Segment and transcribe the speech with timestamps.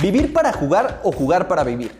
[0.00, 1.90] Vivir para jugar o jugar para vivir.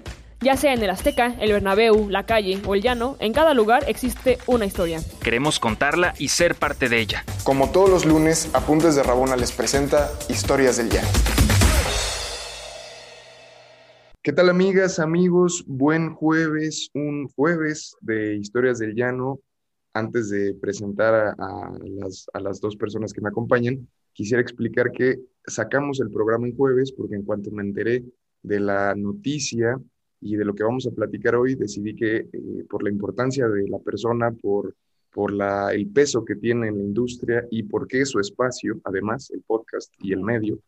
[0.40, 3.82] Ya sea en el Azteca, el Bernabéu, la calle o el llano, en cada lugar
[3.88, 5.00] existe una historia.
[5.20, 7.24] Queremos contarla y ser parte de ella.
[7.42, 11.08] Como todos los lunes, Apuntes de Rabona les presenta Historias del Llano.
[14.22, 15.64] ¿Qué tal amigas, amigos?
[15.66, 19.40] Buen jueves, un jueves de Historias del Llano.
[19.92, 25.16] Antes de presentar a, las, a las dos personas que me acompañan, quisiera explicar que
[25.48, 28.04] sacamos el programa en jueves porque en cuanto me enteré
[28.42, 29.80] de la noticia
[30.20, 33.68] y de lo que vamos a platicar hoy, decidí que eh, por la importancia de
[33.68, 34.74] la persona, por,
[35.12, 39.30] por la, el peso que tiene en la industria y porque es su espacio, además,
[39.30, 40.58] el podcast y el medio,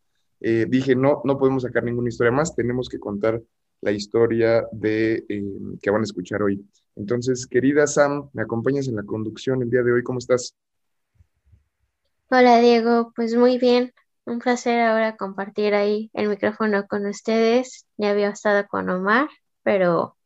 [0.40, 3.42] eh, dije, no, no podemos sacar ninguna historia más, tenemos que contar
[3.80, 5.42] la historia de, eh,
[5.82, 6.64] que van a escuchar hoy.
[6.96, 10.02] Entonces, querida Sam, ¿me acompañas en la conducción el día de hoy?
[10.02, 10.54] ¿Cómo estás?
[12.30, 13.92] Hola Diego, pues muy bien.
[14.30, 17.84] Un placer ahora compartir ahí el micrófono con ustedes.
[17.96, 19.28] Ya había estado con Omar,
[19.64, 20.16] pero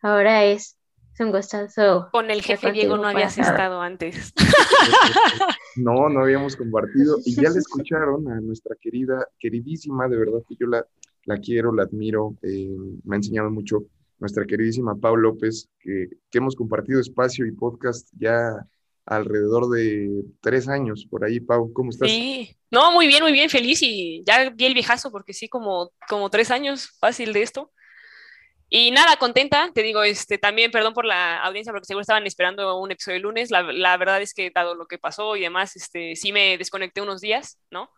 [0.00, 0.78] ahora es,
[1.20, 2.08] un gustazo.
[2.12, 4.32] Con el jefe Diego no habías estado antes.
[5.76, 7.18] No, no habíamos compartido.
[7.24, 10.86] Y ya le escucharon a nuestra querida, queridísima, de verdad que yo la,
[11.24, 13.84] la quiero, la admiro, eh, me ha enseñado mucho,
[14.18, 18.66] nuestra queridísima Pau López, que, que hemos compartido espacio y podcast ya
[19.06, 21.40] alrededor de tres años por ahí.
[21.40, 22.10] Pau, ¿cómo estás?
[22.10, 25.92] Sí, no, muy bien, muy bien, feliz y ya vi el viejazo porque sí, como,
[26.08, 27.70] como tres años fácil de esto.
[28.70, 32.78] Y nada, contenta, te digo, este, también perdón por la audiencia porque seguro estaban esperando
[32.78, 33.50] un episodio el lunes.
[33.50, 37.20] La, verdad es que dado lo que pasó y demás, este, sí me desconecté unos
[37.20, 37.90] días, ¿no?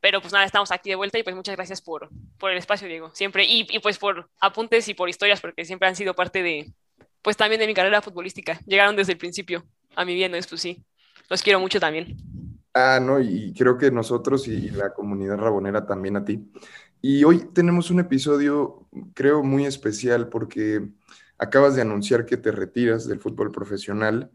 [0.00, 2.88] Pero pues nada, estamos aquí de vuelta y pues muchas gracias por, por el espacio,
[2.88, 3.44] Diego, siempre.
[3.44, 6.66] Y, pues por apuntes y por historias porque siempre han sido parte de,
[7.22, 8.58] pues también de mi carrera futbolística.
[8.66, 10.84] Llegaron desde el principio a mi bien, pues sí,
[11.30, 12.33] los quiero mucho también.
[12.76, 16.50] Ah, no, y creo que nosotros y la comunidad rabonera también a ti.
[17.00, 20.88] Y hoy tenemos un episodio, creo, muy especial porque
[21.38, 24.32] acabas de anunciar que te retiras del fútbol profesional.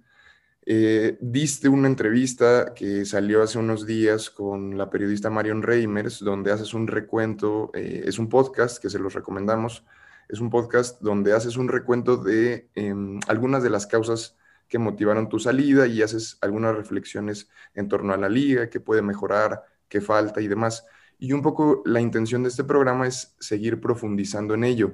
[0.65, 6.51] Eh, diste una entrevista que salió hace unos días con la periodista Marion Reimers, donde
[6.53, 9.85] haces un recuento, eh, es un podcast que se los recomendamos,
[10.29, 12.93] es un podcast donde haces un recuento de eh,
[13.27, 14.37] algunas de las causas
[14.69, 19.01] que motivaron tu salida y haces algunas reflexiones en torno a la liga, qué puede
[19.01, 20.85] mejorar, qué falta y demás.
[21.17, 24.93] Y un poco la intención de este programa es seguir profundizando en ello.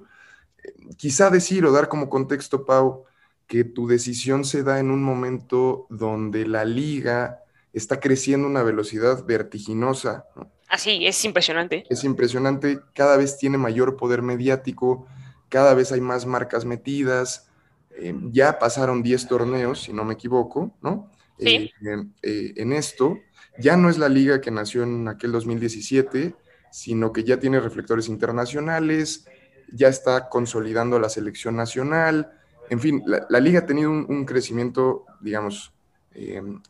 [0.97, 3.03] Quizá decir o dar como contexto, Pau,
[3.47, 7.43] que tu decisión se da en un momento donde la liga
[7.73, 10.25] está creciendo a una velocidad vertiginosa.
[10.69, 11.83] Así, es impresionante.
[11.89, 15.05] Es impresionante, cada vez tiene mayor poder mediático,
[15.49, 17.49] cada vez hay más marcas metidas,
[17.97, 21.11] eh, ya pasaron 10 torneos, si no me equivoco, ¿no?
[21.39, 21.71] Sí.
[21.85, 23.19] Eh, eh, en esto,
[23.57, 26.35] ya no es la liga que nació en aquel 2017,
[26.71, 29.25] sino que ya tiene reflectores internacionales,
[29.71, 32.31] ya está consolidando la selección nacional,
[32.69, 35.71] en fin, la, liga ha tenido un, crecimiento, digamos,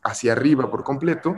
[0.02, 1.36] hacia arriba por completo,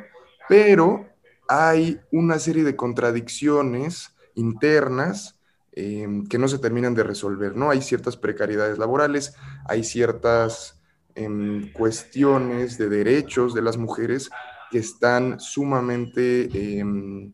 [0.48, 1.06] pero
[1.46, 5.37] hay una serie de contradicciones internas
[5.80, 7.70] Em, que no se terminan de resolver, ¿no?
[7.70, 10.82] Hay ciertas precariedades laborales, hay ciertas
[11.14, 14.28] em, cuestiones de derechos de las mujeres
[14.72, 17.32] que están sumamente em,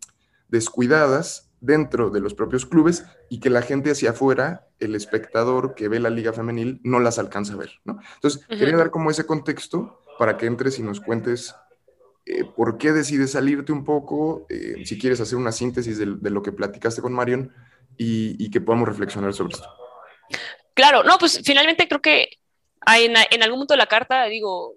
[0.51, 5.89] descuidadas dentro de los propios clubes y que la gente hacia afuera, el espectador que
[5.89, 7.99] ve la liga femenil, no las alcanza a ver, ¿no?
[8.17, 11.55] Entonces, quería dar como ese contexto para que entres y nos cuentes
[12.27, 16.31] eh, por qué decides salirte un poco, eh, si quieres hacer una síntesis de, de,
[16.31, 17.51] lo que platicaste con Marion,
[17.97, 19.69] y, que podamos reflexionar sobre esto.
[20.75, 22.39] Claro, no, pues finalmente creo que
[22.87, 24.77] en, en algún punto de la carta, digo,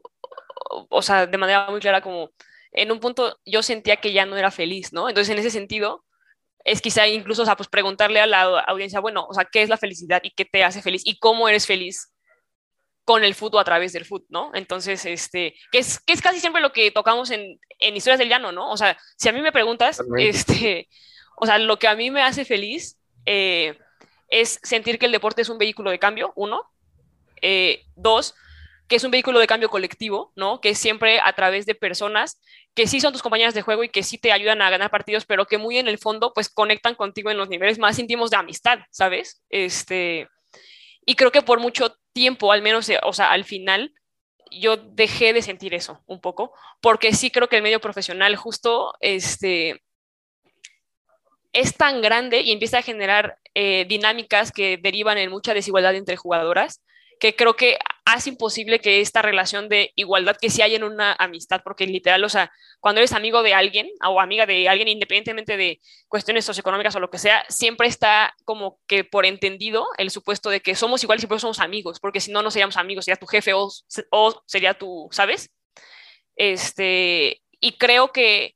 [0.89, 2.31] o sea, de manera muy clara, como
[2.71, 5.09] en un punto yo sentía que ya no era feliz, ¿no?
[5.09, 6.05] Entonces, en ese sentido,
[6.63, 9.69] es quizá incluso, o sea, pues preguntarle a la audiencia, bueno, o sea, ¿qué es
[9.69, 12.13] la felicidad y qué te hace feliz y cómo eres feliz
[13.05, 14.51] con el fútbol a través del fútbol, ¿no?
[14.53, 18.27] Entonces, este, que es, que es casi siempre lo que tocamos en, en Historias del
[18.27, 18.69] Llano, ¿no?
[18.69, 20.89] O sea, si a mí me preguntas, este,
[21.37, 22.97] o sea, lo que a mí me hace feliz
[23.27, 23.77] eh,
[24.29, 26.63] es sentir que el deporte es un vehículo de cambio, uno.
[27.41, 28.33] Eh, dos,
[28.87, 30.59] que es un vehículo de cambio colectivo, ¿no?
[30.61, 32.41] Que es siempre a través de personas
[32.73, 35.25] que sí son tus compañeras de juego y que sí te ayudan a ganar partidos,
[35.25, 38.37] pero que muy en el fondo, pues conectan contigo en los niveles más íntimos de
[38.37, 39.43] amistad, ¿sabes?
[39.49, 40.29] Este,
[41.05, 43.93] y creo que por mucho tiempo, al menos, o sea, al final,
[44.51, 48.93] yo dejé de sentir eso un poco, porque sí creo que el medio profesional justo,
[49.01, 49.83] este,
[51.57, 56.15] es tan grande y empieza a generar eh, dinámicas que derivan en mucha desigualdad entre
[56.15, 56.83] jugadoras,
[57.19, 61.13] que creo que hace imposible que esta relación de igualdad que sí hay en una
[61.13, 65.57] amistad, porque literal, o sea, cuando eres amigo de alguien o amiga de alguien, independientemente
[65.57, 70.51] de cuestiones socioeconómicas o lo que sea, siempre está como que por entendido el supuesto
[70.51, 73.05] de que somos iguales y por eso somos amigos, porque si no, no seríamos amigos,
[73.05, 73.67] sería tu jefe o,
[74.11, 75.49] o sería tu, ¿sabes?
[76.35, 78.55] Este, y creo que,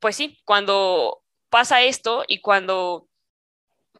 [0.00, 1.21] pues sí, cuando
[1.52, 3.06] pasa esto y cuando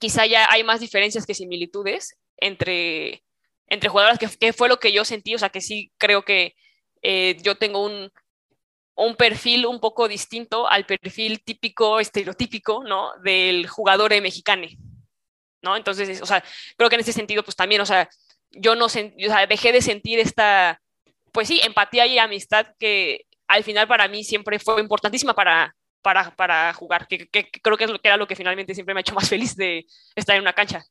[0.00, 3.22] quizá ya hay más diferencias que similitudes entre
[3.68, 6.54] entre jugadoras, que, fue lo que yo sentí, o sea, que sí creo que
[7.00, 8.10] eh, yo tengo un,
[8.94, 13.12] un perfil un poco distinto al perfil típico, estereotípico, ¿no?
[13.22, 14.66] Del jugador mexicano,
[15.62, 15.76] ¿no?
[15.76, 16.44] Entonces, o sea,
[16.76, 18.10] creo que en ese sentido, pues también, o sea,
[18.50, 20.80] yo no, o sea, dejé de sentir esta,
[21.32, 26.34] pues sí, empatía y amistad que al final para mí siempre fue importantísima para, para,
[26.36, 29.00] para jugar, que, que, creo que es lo que era lo que finalmente siempre me
[29.00, 30.84] ha hecho más feliz de estar en una cancha.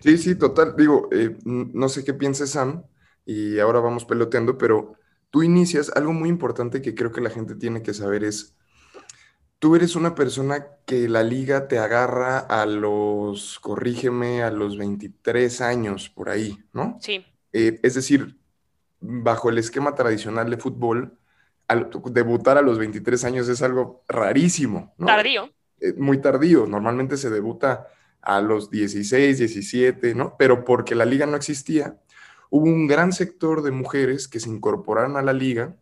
[0.00, 0.74] Sí, sí, total.
[0.76, 2.84] Digo, eh, no sé qué piensa Sam
[3.24, 4.94] y ahora vamos peloteando, pero
[5.30, 8.56] tú inicias algo muy importante que creo que la gente tiene que saber es,
[9.60, 15.60] tú eres una persona que la liga te agarra a los, corrígeme, a los 23
[15.60, 16.98] años por ahí, ¿no?
[17.00, 17.24] Sí.
[17.52, 18.38] Eh, es decir,
[19.00, 21.16] bajo el esquema tradicional de fútbol,
[22.10, 25.06] debutar a los 23 años es algo rarísimo, ¿no?
[25.06, 25.50] Tardío.
[25.80, 26.66] Eh, muy tardío.
[26.66, 27.88] Normalmente se debuta
[28.20, 30.36] a los 16, 17, ¿no?
[30.38, 31.98] Pero porque la liga no existía,
[32.50, 35.74] hubo un gran sector de mujeres que se incorporaron a la liga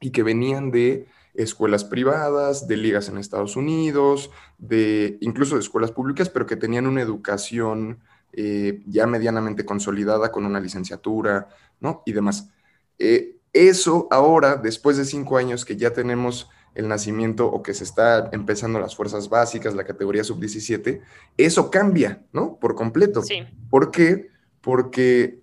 [0.00, 5.92] y que venían de escuelas privadas, de ligas en Estados Unidos, de incluso de escuelas
[5.92, 8.00] públicas, pero que tenían una educación
[8.32, 11.48] eh, ya medianamente consolidada con una licenciatura,
[11.80, 12.02] ¿no?
[12.04, 12.50] Y demás.
[12.98, 17.84] Eh, eso ahora, después de cinco años que ya tenemos el nacimiento o que se
[17.84, 21.00] está empezando las fuerzas básicas, la categoría sub-17,
[21.38, 22.58] eso cambia, ¿no?
[22.60, 23.22] Por completo.
[23.22, 23.46] Sí.
[23.70, 24.28] ¿Por qué?
[24.60, 25.40] Porque,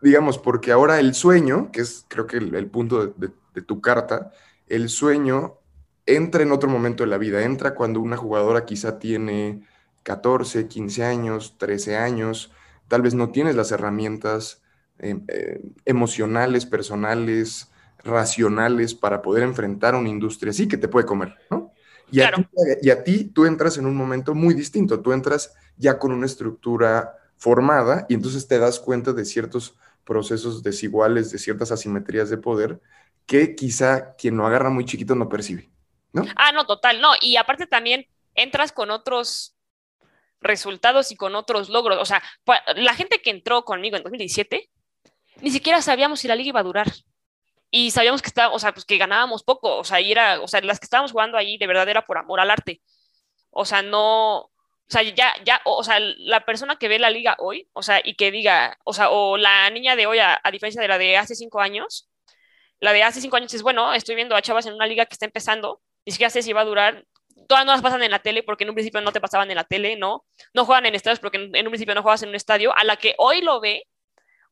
[0.00, 4.32] digamos, porque ahora el sueño, que es creo que el, punto de, de, tu carta,
[4.66, 5.58] el sueño
[6.04, 9.62] entra en otro momento de la vida, entra cuando una jugadora quizá tiene
[10.02, 12.50] 14, 15 años, 13 años,
[12.88, 14.61] tal vez no tienes las herramientas
[15.02, 17.70] eh, eh, emocionales, personales,
[18.04, 21.72] racionales para poder enfrentar una industria sí que te puede comer, ¿no?
[22.10, 22.46] Y, a ti,
[22.82, 26.26] y a ti tú entras en un momento muy distinto, tú entras ya con una
[26.26, 32.36] estructura formada y entonces te das cuenta de ciertos procesos desiguales, de ciertas asimetrías de
[32.36, 32.80] poder
[33.26, 35.70] que quizá quien lo agarra muy chiquito no percibe,
[36.12, 36.24] ¿no?
[36.36, 37.12] Ah, no, total, no.
[37.20, 39.56] Y aparte también entras con otros
[40.40, 41.98] resultados y con otros logros.
[41.98, 42.22] O sea,
[42.76, 44.68] la gente que entró conmigo en 2017,
[45.40, 46.92] ni siquiera sabíamos si la liga iba a durar
[47.70, 50.46] y sabíamos que estaba, o sea, pues que ganábamos poco, o sea, y era, o
[50.48, 52.82] sea, las que estábamos jugando ahí de verdad era por amor al arte.
[53.50, 54.50] O sea, no, o
[54.88, 58.14] sea, ya, ya, o, sea, la persona que ve la liga hoy, o sea, y
[58.14, 61.34] que diga, o sea, o la niña de hoy, a, diferencia de la de hace
[61.34, 62.10] cinco años,
[62.80, 65.14] la de hace cinco años es, bueno, estoy viendo a chavas en una liga que
[65.14, 67.06] está empezando, ni siquiera sé si va a durar,
[67.48, 69.56] todas no las pasan en la tele porque en un principio no te pasaban en
[69.56, 70.26] la tele, ¿no?
[70.52, 72.84] No juegan en estadios porque en, en un principio no juegas en un estadio, a
[72.84, 73.86] la que hoy lo ve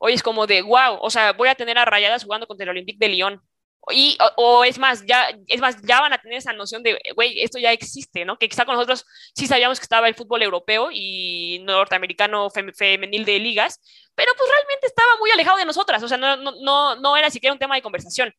[0.01, 2.71] hoy es como de, wow, o sea, voy a tener a Rayadas jugando contra el
[2.71, 3.43] Olympique de Lyon.
[3.91, 7.43] Y, o, es más, ya, es más, ya van a tener esa noción de, güey,
[7.43, 8.39] esto ya existe, ¿no?
[8.39, 9.05] Que quizá con nosotros
[9.35, 13.81] sí sabíamos que estaba el fútbol europeo y norteamericano femenil de ligas,
[14.15, 17.31] pero pues realmente estaba muy alejado de nosotras, o sea, no, no, no, no era
[17.31, 18.35] siquiera un tema de conversación.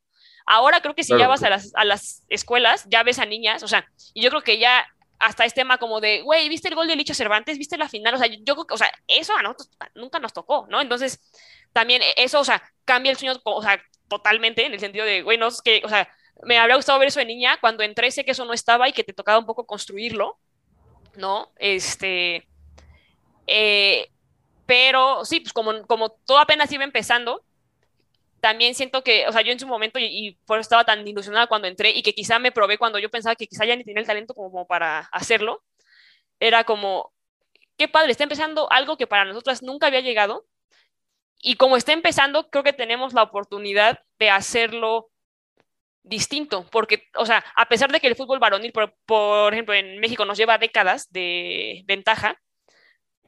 [0.45, 3.61] Ahora creo que si ya vas a las, a las escuelas, ya ves a niñas,
[3.63, 4.87] o sea, y yo creo que ya
[5.21, 7.57] hasta es tema como de, güey, ¿viste el gol de Licho Cervantes?
[7.57, 8.15] ¿Viste la final?
[8.15, 10.81] O sea, yo creo que, o sea, eso a nosotros nunca nos tocó, ¿no?
[10.81, 11.21] Entonces,
[11.73, 15.37] también eso, o sea, cambia el sueño, o sea, totalmente, en el sentido de, güey,
[15.37, 16.09] no es que, o sea,
[16.43, 18.93] me habría gustado ver eso de niña, cuando entré sé que eso no estaba y
[18.93, 20.39] que te tocaba un poco construirlo,
[21.15, 21.51] ¿no?
[21.57, 22.47] Este,
[23.47, 24.09] eh,
[24.65, 27.43] pero sí, pues como, como todo apenas iba empezando,
[28.41, 31.47] también siento que, o sea, yo en su momento, y, por eso estaba tan ilusionada
[31.47, 34.01] cuando entré, y que quizá me probé cuando yo pensaba que quizá ya ni tenía
[34.01, 35.63] el talento como para hacerlo,
[36.39, 37.13] era como,
[37.77, 40.45] qué padre, está empezando algo que para nosotras nunca había llegado,
[41.41, 45.09] y como está empezando, creo que tenemos la oportunidad de hacerlo
[46.03, 49.99] distinto, porque, o sea, a pesar de que el fútbol varonil, por, por ejemplo, en
[49.99, 52.39] México nos lleva décadas de ventaja,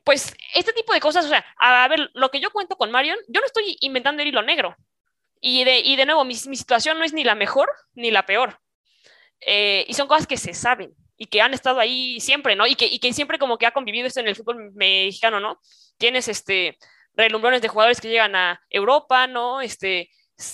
[0.04, 3.18] pues este tipo de cosas, o sea, a, ver, lo que yo cuento con Marion,
[3.28, 4.76] yo no estoy inventando el hilo negro.
[5.46, 8.26] Y de, y de nuevo, mi, mi, situación no es ni la mejor ni la
[8.26, 8.62] peor.
[9.42, 12.66] Eh, y son cosas que se saben y que han estado ahí siempre, ¿no?
[12.66, 15.60] Y que, y que siempre como que ha convivido esto en el fútbol mexicano, ¿no?
[15.98, 16.78] Tienes este
[17.14, 19.60] relumbrones de jugadores que llegan a Europa, ¿no?
[19.60, 20.10] Este,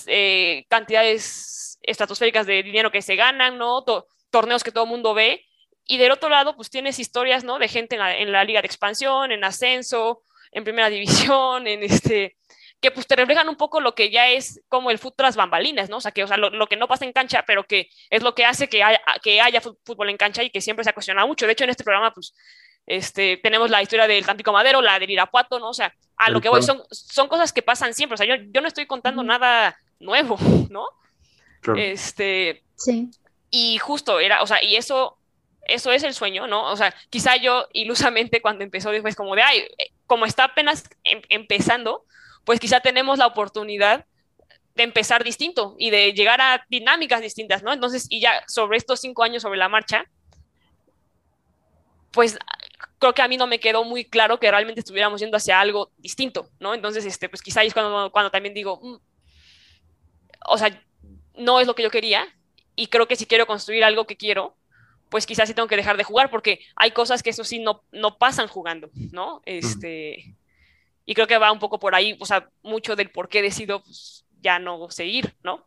[0.07, 3.85] eh, cantidades estratosféricas de dinero que se ganan, ¿no?
[4.31, 5.45] torneos que todo el mundo ve.
[5.85, 7.59] Y del otro lado, pues tienes historias, ¿no?
[7.59, 11.83] De gente en la, en la, liga de expansión, en ascenso, en primera división, en
[11.83, 12.37] este,
[12.81, 15.89] que pues te reflejan un poco lo que ya es como el fútbol tras bambalinas,
[15.89, 15.97] ¿no?
[15.97, 18.35] O sea, que o sea, lo, que no pasa en cancha, pero que es lo
[18.35, 21.27] que hace que haya, que haya fútbol en cancha y que siempre se ha cuestionado
[21.27, 21.45] mucho.
[21.45, 22.33] De hecho, en este programa, pues,
[22.85, 25.69] este, tenemos la historia del Tampico Madero, la del Irapuato, ¿no?
[25.69, 28.15] O sea, a lo que voy, son, son cosas que pasan siempre.
[28.15, 30.37] O sea, yo, yo no estoy contando nada nuevo,
[30.69, 30.85] ¿no?
[31.75, 32.63] Este.
[32.75, 33.09] Sí.
[33.51, 35.17] Y justo era, o sea, y eso,
[35.63, 36.71] eso es el sueño, ¿no?
[36.71, 40.89] O sea, quizá yo ilusamente cuando empezó después como de, ay, eh, como está apenas
[41.03, 42.05] em, empezando,
[42.49, 44.07] pues quizá tenemos la oportunidad
[44.73, 47.71] de empezar distinto y de llegar a dinámicas distintas, ¿no?
[47.71, 50.05] Entonces, y ya sobre estos cinco años sobre la marcha,
[52.09, 52.39] pues
[52.97, 55.91] creo que a mí no me quedó muy claro que realmente estuviéramos yendo hacia algo
[55.97, 56.73] distinto, ¿no?
[56.73, 58.97] Entonces, este, pues quizá es cuando, cuando también digo, mm,
[60.47, 60.83] o sea,
[61.35, 62.25] no es lo que yo quería
[62.75, 64.57] y creo que si quiero construir algo que quiero,
[65.09, 67.83] pues quizás sí tengo que dejar de jugar porque hay cosas que eso sí no,
[67.91, 69.43] no pasan jugando, ¿no?
[69.45, 70.35] Este,
[71.09, 73.81] y creo que va un poco por ahí, o sea, mucho del por qué decido
[73.81, 75.65] pues, ya no seguir, ¿no?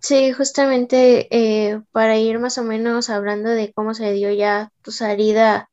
[0.00, 4.90] Sí, justamente eh, para ir más o menos hablando de cómo se dio ya tu
[4.90, 5.70] salida,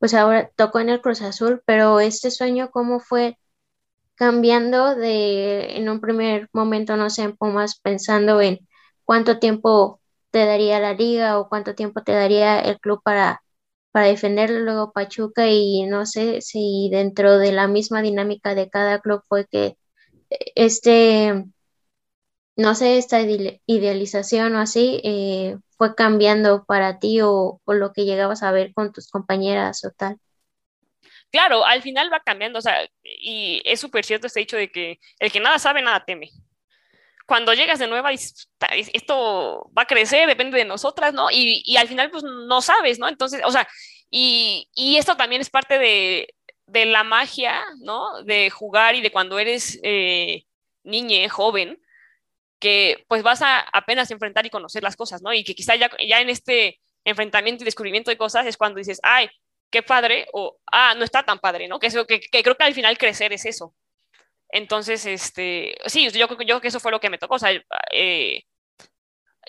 [0.00, 3.38] pues ahora tocó en el Cruz Azul, pero este sueño, ¿cómo fue
[4.16, 8.66] cambiando de en un primer momento, no sé, en Pumas, pensando en
[9.04, 10.00] cuánto tiempo
[10.32, 13.44] te daría la liga o cuánto tiempo te daría el club para,
[13.96, 19.00] para defenderlo, luego Pachuca y no sé si dentro de la misma dinámica de cada
[19.00, 19.78] club fue que
[20.54, 21.46] este,
[22.56, 28.04] no sé, esta idealización o así eh, fue cambiando para ti o, o lo que
[28.04, 30.18] llegabas a ver con tus compañeras o tal
[31.30, 35.00] claro, al final va cambiando, o sea, y es súper cierto este hecho de que
[35.20, 36.28] el que nada sabe, nada teme.
[37.26, 41.28] Cuando llegas de nueva, esto va a crecer, depende de nosotras, ¿no?
[41.30, 43.08] Y, al final, pues no sabes, ¿no?
[43.08, 43.68] Entonces, o sea,
[44.10, 46.34] y, esto también es parte de,
[46.86, 48.22] la magia, ¿no?
[48.22, 50.44] De jugar y de cuando eres eh,
[50.84, 51.80] niña, joven,
[52.58, 55.32] que pues vas a apenas enfrentar y conocer las cosas, ¿no?
[55.32, 59.00] Y que quizá ya, ya en este enfrentamiento y descubrimiento de cosas es cuando dices,
[59.02, 59.28] ay,
[59.70, 61.78] qué padre, o, ah, no está tan padre, ¿no?
[61.78, 63.74] Que, eso, que, creo que al final crecer es eso.
[64.50, 67.50] Entonces, este, sí, yo, yo creo que eso fue lo que me tocó, o sea,
[67.92, 68.42] eh,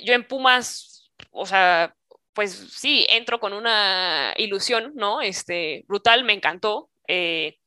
[0.04, 1.96] yo en Pumas, o sea,
[2.34, 5.22] pues sí, entro con una ilusión, ¿no?
[5.22, 6.90] Este, brutal, me encantó.
[7.08, 7.58] Eh,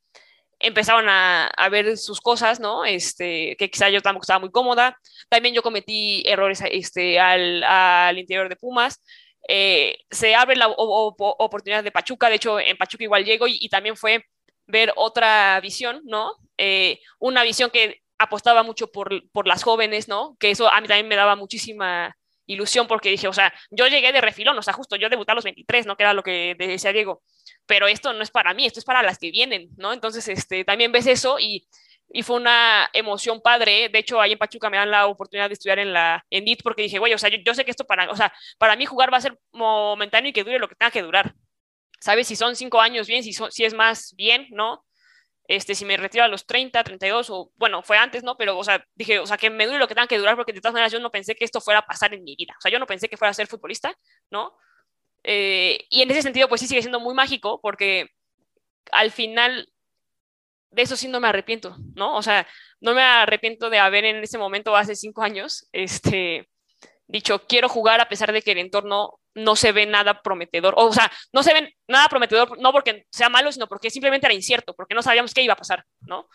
[0.60, 2.84] empezaron a, a, ver sus cosas, ¿no?
[2.84, 4.96] Este, que quizá yo tampoco estaba muy cómoda.
[5.28, 9.00] También yo cometí errores este, al, al interior de Pumas.
[9.49, 13.96] Eh, se abre la oportunidad de Pachuca, de hecho en Pachuca igual llego y, también
[13.96, 14.25] fue
[14.70, 16.32] ver otra visión, ¿no?
[16.56, 20.36] Eh, una visión que apostaba mucho por, por, las jóvenes, ¿no?
[20.38, 24.12] Que eso a mí también me daba muchísima ilusión porque dije, o sea, yo llegué
[24.12, 25.96] de refilón, o sea, justo yo debuté a los 23, ¿no?
[25.96, 27.22] Que era lo que decía Diego,
[27.66, 29.92] pero esto no es para mí, esto es para las que vienen, ¿no?
[29.92, 31.66] Entonces, este, también ves eso y
[32.12, 33.88] y fue una emoción padre.
[33.88, 36.62] De hecho, ahí en Pachuca me dan la oportunidad de estudiar en la en DIT
[36.62, 39.12] porque dije, güey, o sea, yo, sé que esto para, o sea, para mí jugar
[39.12, 41.34] va a ser momentáneo y que dure lo que tenga que durar.
[42.00, 42.26] ¿Sabes?
[42.28, 44.85] Si son cinco años, bien, si, si es más, bien, ¿no?
[45.49, 48.37] Este, si me retiro a los 30, 32, o bueno, fue antes, ¿no?
[48.37, 50.52] Pero, o sea, dije, o sea, que me dure lo que tenga que durar porque
[50.52, 52.54] de todas maneras yo no pensé que esto fuera a pasar en mi vida.
[52.59, 53.92] O sea, yo no pensé que fuera a ser futbolista,
[54.30, 54.57] ¿no?
[55.25, 58.09] Eh, y en ese sentido, pues sí sigue siendo muy mágico porque
[58.92, 59.71] al final
[60.71, 62.16] de eso sí no me arrepiento, ¿no?
[62.16, 62.47] O sea,
[62.80, 66.49] no me arrepiento de haber en ese momento, hace cinco años, este,
[67.07, 70.75] dicho, quiero jugar a pesar de que el entorno no se ve nada prometedor.
[70.76, 74.34] O, sea, no se ve nada prometedor, no porque sea malo, sino porque simplemente era
[74.34, 76.28] incierto, porque no sabíamos qué iba a pasar, ¿no?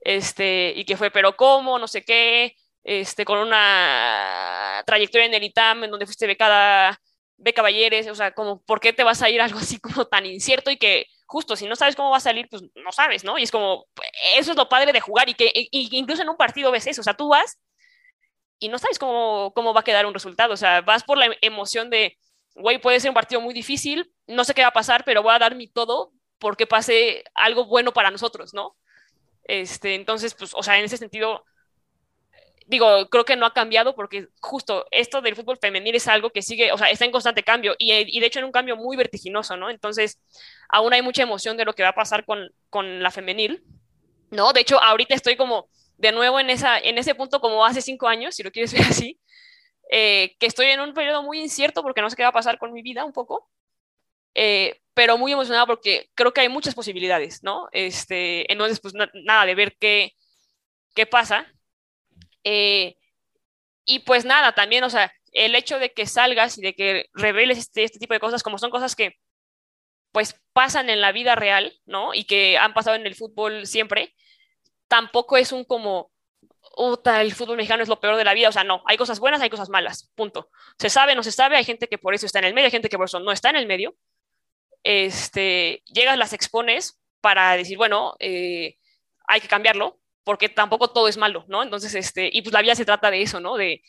[0.00, 2.54] Este, y que fue, pero cómo, no sé qué,
[2.84, 6.98] este, con una trayectoria en el ITAM, en donde fuiste becada,
[7.36, 10.26] beca Balleres, o sea, como, ¿por qué te vas a ir algo así como tan
[10.26, 13.38] incierto y que justo, si no sabes cómo va a salir, pues no sabes, ¿no?
[13.38, 13.86] Y es como,
[14.36, 17.04] eso es lo padre de jugar y que incluso en un partido ves eso, o
[17.04, 17.58] sea, tú vas
[18.58, 21.28] y no sabes cómo, cómo va a quedar un resultado, o sea, vas por la
[21.40, 22.16] emoción de,
[22.54, 25.34] güey, puede ser un partido muy difícil, no sé qué va a pasar, pero voy
[25.34, 28.76] a dar mi todo porque pase algo bueno para nosotros, ¿no?
[29.44, 31.44] Este, entonces, pues, o sea, en ese sentido,
[32.66, 36.42] digo, creo que no ha cambiado porque justo esto del fútbol femenil es algo que
[36.42, 38.96] sigue, o sea, está en constante cambio y, y, de hecho en un cambio muy
[38.96, 39.70] vertiginoso, ¿no?
[39.70, 40.20] Entonces,
[40.68, 43.64] aún hay mucha emoción de lo que va a pasar con, con la femenil,
[44.30, 44.52] ¿no?
[44.52, 45.68] De hecho, ahorita estoy como
[45.98, 48.82] de nuevo en, esa, en ese punto como hace cinco años, si lo quieres ver
[48.82, 49.20] así,
[49.90, 52.58] eh, que estoy en un periodo muy incierto porque no sé qué va a pasar
[52.58, 53.48] con mi vida un poco,
[54.34, 57.68] eh, pero muy emocionado porque creo que hay muchas posibilidades, ¿no?
[57.72, 60.14] Este, entonces, pues nada, de ver qué,
[60.94, 61.46] qué pasa
[62.44, 62.96] eh,
[63.84, 67.58] y pues nada, también, o sea, el hecho de que salgas y de que reveles
[67.58, 69.16] este, este tipo de cosas, como son cosas que,
[70.12, 72.14] pues pasan en la vida real, ¿no?
[72.14, 74.14] Y que han pasado en el fútbol siempre,
[74.88, 76.10] tampoco es un como,
[77.04, 79.40] el fútbol mexicano es lo peor de la vida, o sea, no, hay cosas buenas,
[79.40, 80.50] hay cosas malas, punto.
[80.78, 82.72] Se sabe, no se sabe, hay gente que por eso está en el medio, hay
[82.72, 83.96] gente que por eso no está en el medio.
[84.82, 88.76] Este, llegas, las expones para decir, bueno, eh,
[89.26, 91.62] hay que cambiarlo, porque tampoco todo es malo, ¿no?
[91.62, 93.56] Entonces, este, y pues la vida se trata de eso, ¿no?
[93.56, 93.82] De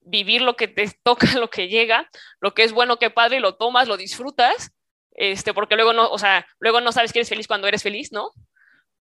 [0.00, 2.08] vivir lo que te toca, lo que llega,
[2.40, 4.72] lo que es bueno, que padre, lo tomas, lo disfrutas,
[5.12, 8.12] este, porque luego no, o sea, luego no sabes que eres feliz cuando eres feliz,
[8.12, 8.30] ¿no?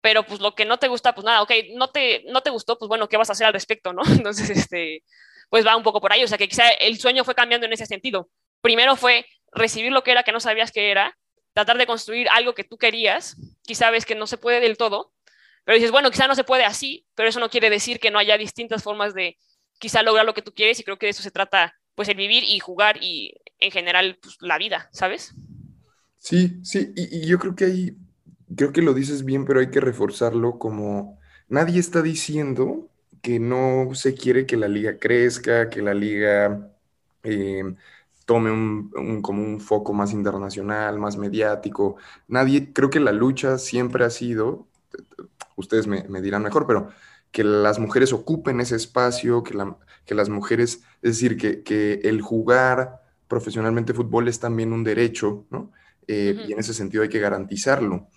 [0.07, 2.79] Pero pues lo que no te gusta, pues nada, ok, no te, no te gustó,
[2.79, 4.03] pues bueno, ¿qué vas a hacer al respecto, no?
[4.07, 5.03] Entonces, este,
[5.51, 7.73] pues va un poco por ahí, o sea, que quizá el sueño fue cambiando en
[7.73, 8.31] ese sentido.
[8.61, 11.19] Primero fue recibir lo que era que no sabías que era,
[11.55, 15.13] tratar de construir algo que tú querías, quizá ves que no se puede del todo,
[15.65, 18.21] pero dices, bueno, quizá no se puede así, pero eso no quiere decir que no
[18.21, 19.37] haya distintas formas de
[19.81, 22.17] quizá lograr lo que tú quieres y creo que de eso se trata, pues el
[22.17, 25.35] vivir y jugar y en general pues, la vida, ¿sabes?
[26.21, 27.97] Sí, sí, y, yo creo que hay,
[28.55, 32.89] creo que lo dices bien, pero hay que reforzarlo como nadie está diciendo
[33.23, 36.71] que no se quiere que la liga crezca, que la liga
[37.25, 37.75] eh,
[38.25, 41.97] tome un, como un foco más internacional, más mediático.
[42.29, 44.67] Nadie, creo que la lucha siempre ha sido,
[45.57, 46.91] ustedes me, dirán mejor, pero
[47.33, 49.57] que las mujeres ocupen ese espacio, que,
[50.05, 55.73] que las mujeres, es decir, que, el jugar profesionalmente fútbol es también un derecho, ¿no?
[56.09, 58.09] Eh, y en ese sentido hay que garantizarlo.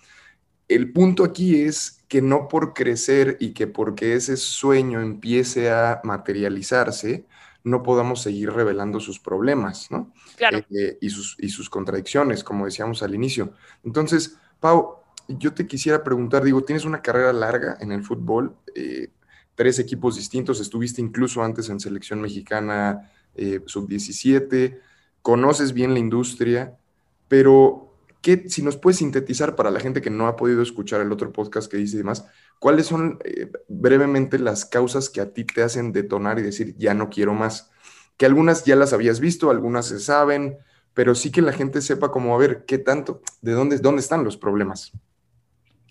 [0.70, 6.00] El punto aquí es que no por crecer y que porque ese sueño empiece a
[6.04, 7.26] materializarse,
[7.64, 10.12] no podamos seguir revelando sus problemas, ¿no?
[10.36, 10.58] Claro.
[10.70, 13.52] Eh, y, sus, y sus contradicciones, como decíamos al inicio.
[13.82, 19.10] Entonces, Pau, yo te quisiera preguntar, digo, tienes una carrera larga en el fútbol, eh,
[19.56, 24.78] tres equipos distintos, estuviste incluso antes en selección mexicana eh, sub-17,
[25.20, 26.78] conoces bien la industria,
[27.26, 27.89] pero
[28.20, 31.32] ¿qué, si nos puedes sintetizar para la gente que no ha podido escuchar el otro
[31.32, 32.26] podcast que dice y demás,
[32.58, 36.94] ¿cuáles son eh, brevemente las causas que a ti te hacen detonar y decir, ya
[36.94, 37.70] no quiero más?
[38.16, 40.58] Que algunas ya las habías visto, algunas se saben,
[40.94, 43.22] pero sí que la gente sepa cómo, a ver, ¿qué tanto?
[43.40, 44.92] ¿De dónde, dónde están los problemas?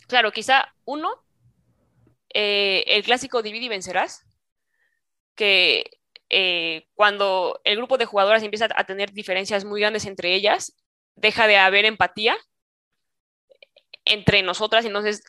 [0.08, 1.10] Claro, quizá uno,
[2.34, 4.26] eh, el clásico divide y vencerás,
[5.36, 5.90] que
[6.30, 10.76] eh, cuando el grupo de jugadoras empieza a tener diferencias muy grandes entre ellas,
[11.20, 12.36] deja de haber empatía
[14.06, 15.24] entre nosotras, entonces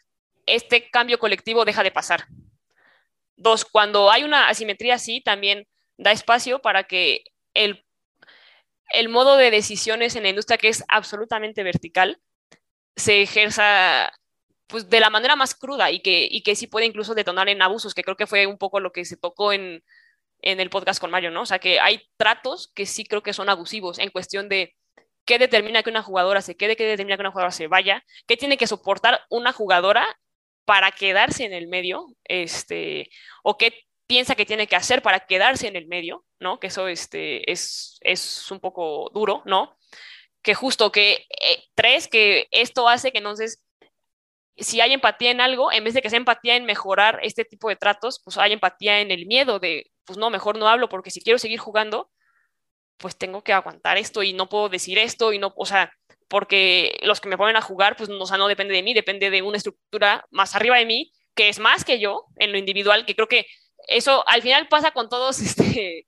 [0.47, 2.27] este cambio colectivo deja de pasar.
[3.37, 5.67] Dos, cuando hay una asimetría así, también
[5.99, 7.25] da espacio para que
[7.55, 7.85] el,
[8.93, 12.21] el modo de decisiones en la industria, que es absolutamente vertical,
[12.97, 14.13] se ejerza
[14.67, 17.61] pues de la manera más cruda y que, y que sí puede incluso detonar en
[17.61, 19.83] abusos, que creo que fue un poco lo que se tocó en,
[20.43, 21.43] en el podcast con Mario, ¿no?
[21.43, 24.77] O sea, que hay tratos que sí creo que son abusivos en cuestión de
[25.31, 28.37] qué determina que una jugadora se quede, qué determina que una jugadora se vaya, qué
[28.37, 30.05] tiene que soportar una jugadora
[30.65, 33.09] para quedarse en el medio, este,
[33.45, 36.59] o qué piensa que tiene que hacer para quedarse en el medio, ¿no?
[36.59, 39.79] Que eso este, es, es un poco duro, ¿no?
[40.43, 43.63] Que justo que, eh, tres, que esto hace que entonces
[44.57, 47.69] si hay empatía en algo, en vez de que sea empatía en mejorar este tipo
[47.69, 51.13] de tratos, pues hay empatía en el miedo de, pues no, mejor no hablo porque
[51.13, 52.11] si quiero seguir jugando,
[53.01, 55.93] pues tengo que aguantar esto y no puedo decir esto y no, o sea,
[56.29, 58.95] porque los que me ponen a jugar, pues no, o sea, no depende de mí,
[58.95, 62.59] depende de una estructura más arriba de mí, que es más que yo en lo
[62.59, 63.47] individual, que creo que
[63.89, 66.07] eso al final pasa con todos, este,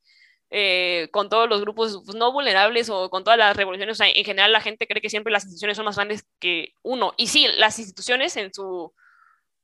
[0.51, 3.99] eh, con todos los grupos pues, no vulnerables o con todas las revoluciones.
[4.01, 7.15] en general la gente cree que siempre las instituciones son más grandes que uno.
[7.17, 8.93] Y sí, las instituciones en su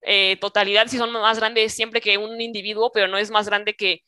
[0.02, 3.74] eh, totalidad sí son más grandes siempre que un individuo, pero no es más grande
[3.74, 4.02] que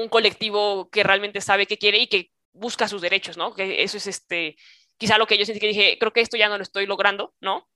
[0.00, 3.54] un colectivo que realmente sabe qué quiere y que busca sus derechos, ¿no?
[3.54, 4.56] Que eso es este,
[4.96, 7.34] quizá lo que yo sentí que dije, creo que esto ya no lo estoy logrando,
[7.40, 7.68] ¿no?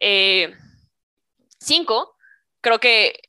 [0.00, 0.54] Eh,
[1.58, 2.16] cinco,
[2.60, 3.20] creo que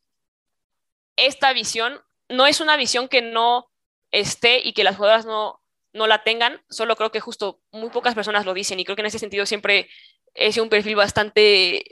[1.16, 3.70] esta visión no es una visión que no
[4.12, 5.62] esté y que las jugadoras no,
[5.94, 9.02] no la tengan, solo creo que justo muy pocas personas lo dicen y creo que
[9.02, 9.90] en ese sentido siempre
[10.34, 11.84] es un perfil bastante,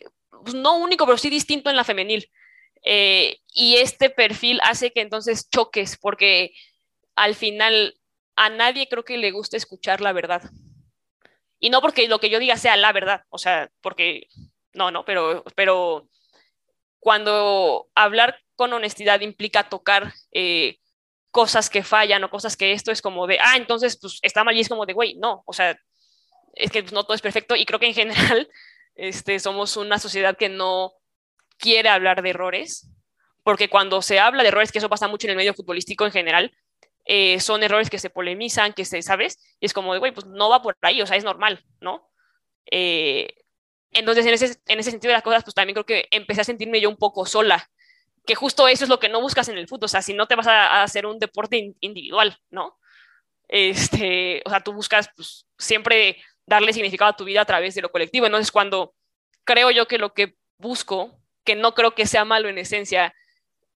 [0.43, 2.29] pues, no único, pero sí distinto en la femenil.
[2.85, 6.53] Eh, y este perfil hace que entonces choques, porque
[7.15, 7.99] al final
[8.35, 10.43] a nadie creo que le guste escuchar la verdad.
[11.59, 14.27] Y no porque lo que yo diga sea la verdad, o sea, porque
[14.73, 16.07] no, no, pero, pero
[16.99, 20.77] cuando hablar con honestidad implica tocar eh,
[21.31, 24.55] cosas que fallan o cosas que esto es como de, ah, entonces pues está mal
[24.55, 25.77] y es como de, güey, no, o sea,
[26.53, 28.49] es que no todo es perfecto y creo que en general
[28.95, 30.93] este, somos una sociedad que no
[31.57, 32.89] quiere hablar de errores,
[33.43, 36.11] porque cuando se habla de errores, que eso pasa mucho en el medio futbolístico en
[36.11, 36.55] general,
[37.05, 39.39] eh, son errores que se polemizan, que se, ¿sabes?
[39.59, 42.09] Y es como de, güey, pues no va por ahí, o sea, es normal, ¿no?
[42.71, 43.27] Eh,
[43.91, 46.45] entonces, en ese, en ese sentido de las cosas, pues también creo que empecé a
[46.45, 47.69] sentirme yo un poco sola,
[48.25, 50.27] que justo eso es lo que no buscas en el fútbol, o sea, si no
[50.27, 52.79] te vas a, a hacer un deporte individual, ¿no?
[53.47, 57.81] Este, o sea, tú buscas pues, siempre darle significado a tu vida a través de
[57.81, 58.25] lo colectivo.
[58.25, 58.95] Entonces, cuando
[59.43, 63.13] creo yo que lo que busco, que no creo que sea malo en esencia,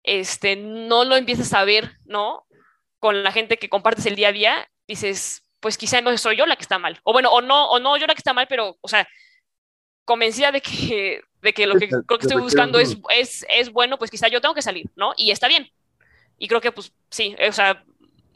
[0.03, 2.45] este, no lo empiezas a ver, ¿no?
[2.99, 6.45] Con la gente que compartes el día a día, dices, pues quizá no soy yo
[6.45, 6.99] la que está mal.
[7.03, 9.07] O bueno, o no, o no yo la que está mal, pero, o sea,
[10.05, 13.97] convencida de que, de que lo que creo que estoy buscando es, es, es bueno,
[13.97, 15.13] pues quizá yo tengo que salir, ¿no?
[15.17, 15.69] Y está bien.
[16.39, 17.83] Y creo que, pues, sí, o sea,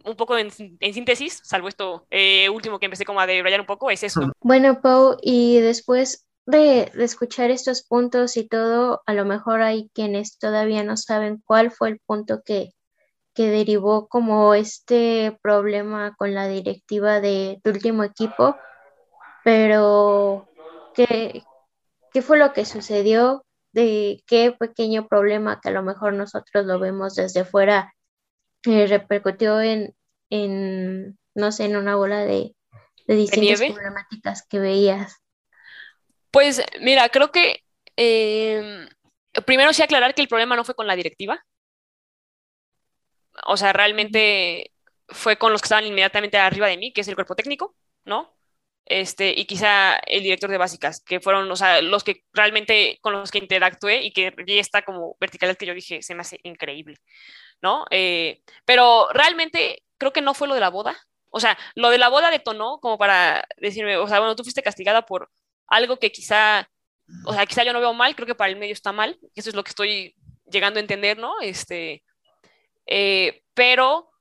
[0.03, 3.67] un poco en, en síntesis, salvo esto eh, último que empecé como a debrayar un
[3.67, 4.31] poco, es eso.
[4.41, 9.89] Bueno, Pau, y después de, de, escuchar estos puntos y todo, a lo mejor hay
[9.93, 12.73] quienes todavía no saben cuál fue el punto que,
[13.33, 18.55] que derivó como este problema con la directiva de tu último equipo,
[19.43, 20.47] pero
[20.93, 21.43] ¿qué,
[22.13, 23.45] qué fue lo que sucedió?
[23.73, 27.93] ¿De qué pequeño problema que a lo mejor nosotros lo vemos desde fuera
[28.65, 29.95] eh, repercutió en,
[30.29, 32.53] en, no sé, en una bola de,
[33.07, 35.20] de distintas problemáticas que veías?
[36.31, 37.63] Pues mira, creo que
[37.97, 38.87] eh,
[39.45, 41.45] primero sí aclarar que el problema no fue con la directiva.
[43.45, 44.71] O sea, realmente
[45.07, 48.33] fue con los que estaban inmediatamente arriba de mí, que es el cuerpo técnico, ¿no?
[48.85, 53.13] Este, y quizá el director de básicas, que fueron o sea, los que realmente con
[53.13, 56.39] los que interactué y que vi esta como verticalidad que yo dije, se me hace
[56.43, 56.97] increíble.
[57.61, 57.85] ¿no?
[57.91, 60.97] Eh, pero realmente creo que no fue lo de la boda.
[61.29, 64.63] O sea, lo de la boda detonó como para decirme, o sea, bueno, tú fuiste
[64.63, 65.31] castigada por
[65.71, 66.69] algo que quizá,
[67.25, 69.49] o sea, quizá yo no veo mal, creo que para el medio está mal, eso
[69.49, 70.15] es lo que estoy
[70.49, 71.41] llegando a entender, ¿no?
[71.41, 72.03] Este,
[72.85, 74.11] eh, pero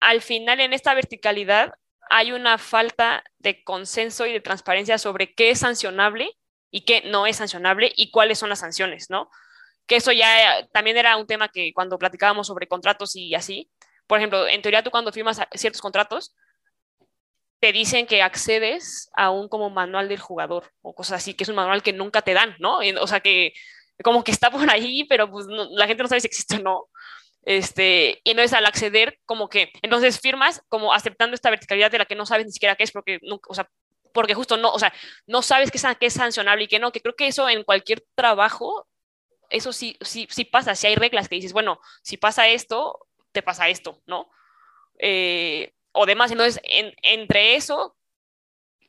[0.00, 1.74] al final en esta verticalidad
[2.08, 6.36] hay una falta de consenso y de transparencia sobre qué es sancionable
[6.70, 9.30] y qué no es sancionable y cuáles son las sanciones, ¿no?
[9.90, 13.68] que eso ya también era un tema que cuando platicábamos sobre contratos y así,
[14.06, 16.32] por ejemplo, en teoría tú cuando firmas ciertos contratos,
[17.60, 21.48] te dicen que accedes a un como manual del jugador o cosas así, que es
[21.50, 22.78] un manual que nunca te dan, ¿no?
[23.00, 23.52] O sea, que
[24.02, 26.86] como que está por ahí, pero pues la gente no sabe si existe o no.
[27.42, 32.06] Este, y entonces al acceder, como que, entonces firmas como aceptando esta verticalidad de la
[32.06, 33.68] que no sabes ni siquiera qué es, porque nunca, o sea,
[34.12, 34.92] porque justo no, o sea,
[35.26, 37.62] no sabes qué es, qué es sancionable y qué no, que creo que eso en
[37.64, 38.86] cualquier trabajo
[39.50, 43.42] eso sí, sí, sí pasa, si hay reglas que dices, bueno, si pasa esto, te
[43.42, 44.30] pasa esto, ¿no?
[44.98, 46.60] Eh, o demás, entonces,
[47.02, 47.96] entre eso,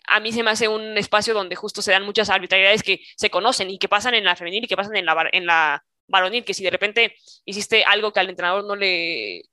[0.08, 3.30] a mí se me hace un espacio donde justo se dan muchas arbitrariedades que se
[3.30, 6.44] conocen y que pasan en la femenil y que pasan en la, en la varonil,
[6.44, 9.44] que si de repente hiciste algo que al entrenador no le,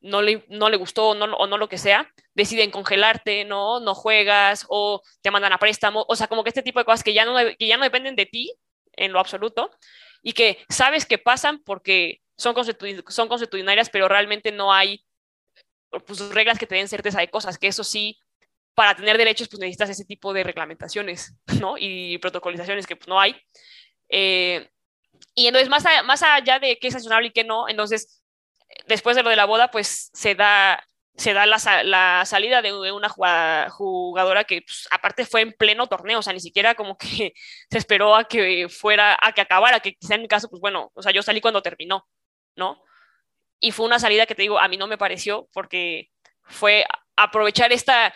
[0.00, 3.80] no le, no le gustó no, o no lo que sea, deciden congelarte, ¿no?
[3.80, 7.02] No juegas o te mandan a préstamo, o sea, como que este tipo de cosas
[7.02, 8.54] que ya no, que ya no dependen de ti
[8.92, 9.70] en lo absoluto
[10.22, 12.54] y que sabes que pasan porque son,
[13.08, 15.04] son constitucionarias, pero realmente no hay
[16.06, 18.18] pues, reglas que te den certeza de cosas, que eso sí,
[18.74, 21.76] para tener derechos, pues necesitas ese tipo de reglamentaciones, ¿no?
[21.78, 23.36] Y protocolizaciones que pues, no hay.
[24.08, 24.68] Eh,
[25.34, 28.22] y entonces, más, más allá de qué es sancionable y qué no, entonces,
[28.86, 30.82] después de lo de la boda, pues se da
[31.16, 36.20] se da la, la salida de una jugadora que pues, aparte fue en pleno torneo,
[36.20, 37.34] o sea, ni siquiera como que
[37.70, 40.90] se esperó a que fuera, a que acabara, que quizá en mi caso, pues bueno,
[40.94, 42.08] o sea, yo salí cuando terminó,
[42.56, 42.82] ¿no?
[43.64, 46.10] Y fue una salida que te digo, a mí no me pareció porque
[46.42, 48.12] fue aprovechar esta,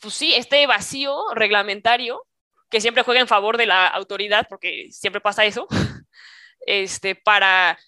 [0.00, 2.26] pues sí, este vacío reglamentario
[2.68, 5.68] que siempre juega en favor de la autoridad, porque siempre pasa eso,
[6.66, 7.78] este, para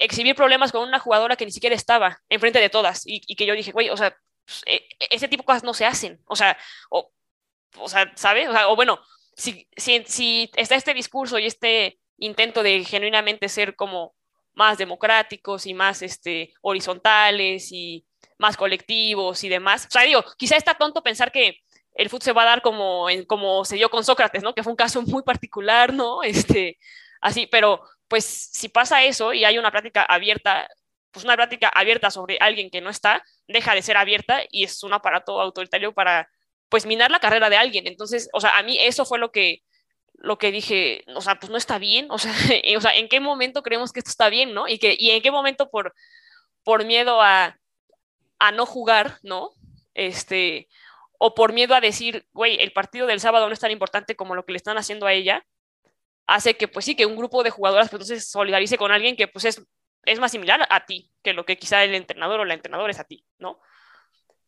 [0.00, 3.54] exhibir problemas con una jugadora que ni siquiera estaba enfrente de todas y, que yo
[3.54, 6.34] dije, güey, o sea, pues, e, e, ese tipo de cosas no se hacen, o
[6.34, 6.58] sea,
[6.90, 7.12] o,
[7.76, 8.48] o sea, ¿sabes?
[8.48, 9.00] O, o bueno,
[9.36, 14.16] si, si, si está este discurso y este intento de genuinamente ser como
[14.54, 18.06] más democráticos y más este, horizontales y
[18.38, 19.86] más colectivos y demás.
[19.86, 21.58] O sea, digo, quizá está tonto pensar que
[21.94, 24.54] el fútbol se va a dar como, en, como se dio con Sócrates, ¿no?
[24.54, 26.22] Que fue un caso muy particular, ¿no?
[26.22, 26.78] Este,
[27.20, 30.68] así, pero pues si pasa eso y hay una práctica abierta,
[31.10, 34.82] pues una práctica abierta sobre alguien que no está, deja de ser abierta y es
[34.82, 36.28] un aparato autoritario para,
[36.68, 37.86] pues, minar la carrera de alguien.
[37.86, 39.62] Entonces, o sea, a mí eso fue lo que,
[40.22, 42.32] lo que dije, o sea, pues no está bien, o sea,
[42.76, 44.68] o sea ¿en qué momento creemos que esto está bien, no?
[44.68, 45.94] Y, que, y en qué momento por,
[46.62, 47.58] por miedo a,
[48.38, 49.50] a no jugar, ¿no?
[49.94, 50.68] Este,
[51.18, 54.34] o por miedo a decir, güey, el partido del sábado no es tan importante como
[54.36, 55.44] lo que le están haciendo a ella,
[56.26, 59.26] hace que, pues sí, que un grupo de jugadoras pues, entonces solidarice con alguien que
[59.28, 59.66] pues es,
[60.04, 63.00] es más similar a ti que lo que quizá el entrenador o la entrenadora es
[63.00, 63.60] a ti, ¿no?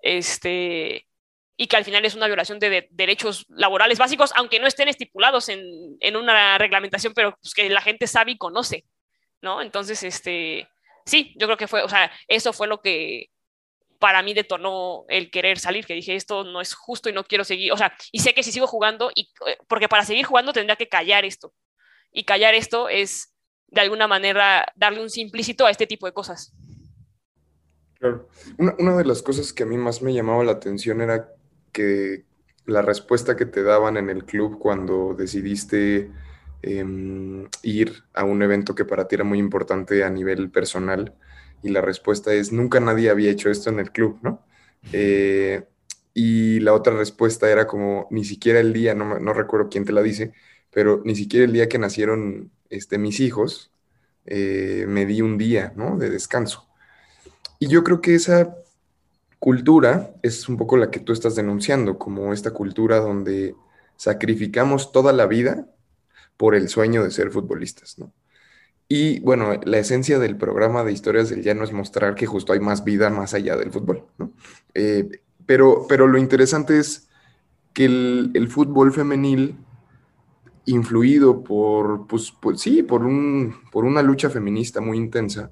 [0.01, 1.09] Este,
[1.57, 5.49] y que al final es una violación de, derechos laborales básicos, aunque no estén estipulados
[5.49, 5.62] en,
[6.01, 8.85] en una reglamentación, pero pues que la gente sabe y conoce,
[9.40, 9.62] ¿no?
[9.62, 10.69] Entonces, este,
[11.07, 13.31] sí, yo creo que fue, o sea, eso fue lo que
[14.01, 17.45] para mí detonó el querer salir, que dije, esto no es justo y no quiero
[17.45, 20.53] seguir, o sea, y sé que si sigo jugando, y, eh, porque para seguir jugando
[20.53, 21.55] tendría que callar esto,
[22.12, 23.33] y callar esto es
[23.69, 26.53] de alguna manera darle un simplícito a este tipo de cosas.
[27.99, 28.29] Claro.
[28.59, 31.35] Una, una de las cosas que a mí más me llamaba la atención era
[31.75, 32.25] que
[32.65, 36.11] la respuesta que te daban en el club cuando decidiste
[36.63, 41.15] em, ir a un evento que para ti era muy importante a nivel personal,
[41.63, 44.45] y la respuesta es, nunca nadie había hecho esto en el club, ¿no?
[44.93, 45.65] Eh,
[46.13, 49.93] y la otra respuesta era como, ni siquiera el día, no, no, recuerdo quién te
[49.93, 50.33] la dice,
[50.71, 53.73] pero ni siquiera el día que nacieron este, mis hijos,
[54.27, 55.97] eh, me di un día, ¿no?
[55.97, 56.69] De descanso.
[57.59, 58.57] Y yo creo que esa
[59.44, 63.54] cultura es un poco la que tú estás denunciando, como esta cultura donde
[63.94, 65.66] sacrificamos toda la vida
[66.38, 68.11] por el sueño de ser futbolistas, ¿no?
[68.88, 72.61] Y bueno, la esencia del programa de Historias del Llano es mostrar que justo hay
[72.61, 74.33] más vida más allá del fútbol, ¿no?
[74.72, 75.11] Eh,
[75.44, 77.11] pero, pero lo interesante es
[77.74, 79.59] que el, fútbol femenil,
[80.64, 85.50] influido por, pues, pues, sí, por, un, por una lucha feminista muy intensa,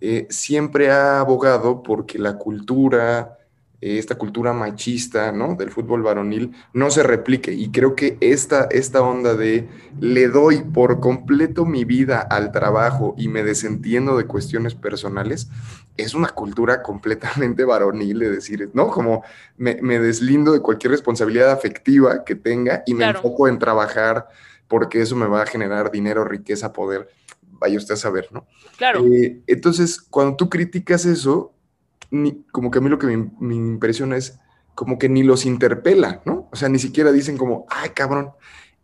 [0.00, 3.38] eh, siempre ha abogado porque la cultura,
[3.80, 5.54] eh, esta cultura machista, ¿no?
[5.54, 7.52] Del fútbol varonil no se replique.
[7.52, 9.68] Y creo que esta, esta onda de
[10.00, 15.48] le doy por completo mi vida al trabajo y me desentiendo de cuestiones personales,
[15.96, 18.88] es una cultura completamente varonil de decir, ¿no?
[18.88, 19.22] Como
[19.56, 24.28] me, deslindo de cualquier responsabilidad afectiva que tenga y me enfoco en trabajar
[24.66, 27.08] porque eso me va a generar dinero, riqueza, poder
[27.64, 28.46] vaya usted a saber, ¿no?
[28.76, 29.06] Claro.
[29.06, 31.54] Eh, entonces, cuando tú criticas eso,
[32.52, 34.38] como que a mí lo que me, impresiona es
[34.74, 36.48] como que ni los interpela, ¿no?
[36.52, 38.32] O sea, ni siquiera dicen como, ay, cabrón,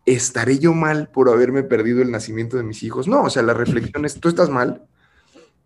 [0.05, 3.07] ¿estaré yo mal por haberme perdido el nacimiento de mis hijos?
[3.07, 4.83] No, o sea, la reflexión es, tú estás mal,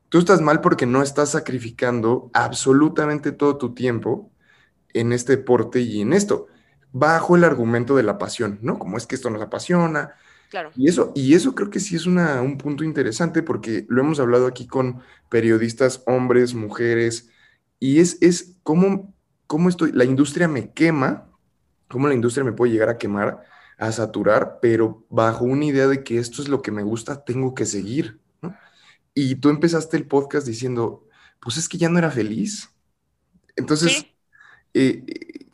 [0.10, 4.30] tú estás mal porque no estás sacrificando absolutamente todo tu tiempo
[4.94, 6.48] en este deporte y en esto,
[6.92, 8.78] bajo el argumento de la pasión, ¿no?
[8.78, 10.16] Como es que esto nos apasiona,
[10.76, 14.48] y eso, y eso creo que sí es un punto interesante porque lo hemos hablado
[14.48, 17.30] aquí con periodistas, hombres, mujeres,
[17.80, 19.14] y es, es cómo,
[19.48, 21.30] cómo estoy, la industria me quema,
[21.88, 23.44] cómo la industria me puede llegar a quemar,
[23.78, 27.54] a saturar, pero bajo una idea de que esto es lo que me gusta, tengo
[27.54, 28.20] que seguir.
[29.14, 31.08] Y tú empezaste el podcast diciendo,
[31.42, 32.70] pues es que ya no era feliz.
[33.56, 34.06] Entonces,
[34.74, 35.06] eh,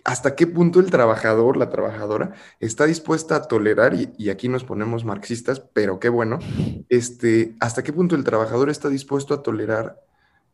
[0.03, 5.05] hasta qué punto el trabajador, la trabajadora, está dispuesta a tolerar, y, aquí nos ponemos
[5.05, 6.39] marxistas, pero qué bueno,
[6.89, 9.99] este, hasta qué punto el trabajador está dispuesto a tolerar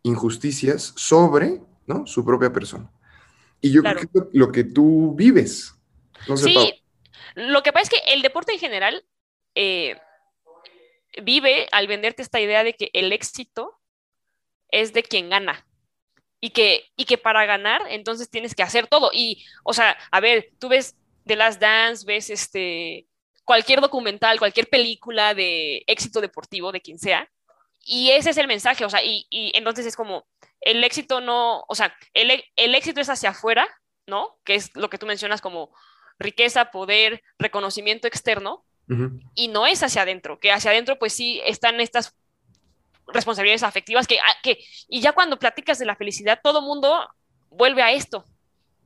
[0.04, 2.06] injusticias sobre ¿no?
[2.08, 2.92] su propia persona.
[3.62, 5.76] Y yo creo que lo que tú vives.
[6.36, 6.84] sí,
[7.36, 9.04] lo que pasa es que el deporte en general
[9.56, 9.98] eh,
[11.24, 13.80] vive al venderte esta idea de que el éxito
[14.70, 15.67] es de quien gana
[16.40, 19.10] y que, y que para ganar entonces tienes que hacer todo.
[19.14, 20.96] Y, o sea, a ver, tú ves
[21.26, 23.08] The Last Dance, ves este,
[23.44, 27.30] cualquier documental, cualquier película de éxito deportivo, de quien sea,
[27.90, 30.28] y ese es el mensaje, o sea, y, y entonces es como,
[30.60, 33.66] el éxito no, o sea, el, el éxito es hacia afuera,
[34.06, 34.38] ¿no?
[34.44, 35.74] Que es lo que tú mencionas como
[36.20, 38.66] riqueza, poder, reconocimiento externo,
[39.36, 42.16] y no es hacia adentro, que hacia adentro pues sí están estas
[43.14, 47.08] responsabilidades afectivas que, ah, que, y ya cuando platicas de la felicidad, todo mundo
[47.50, 48.26] vuelve a esto.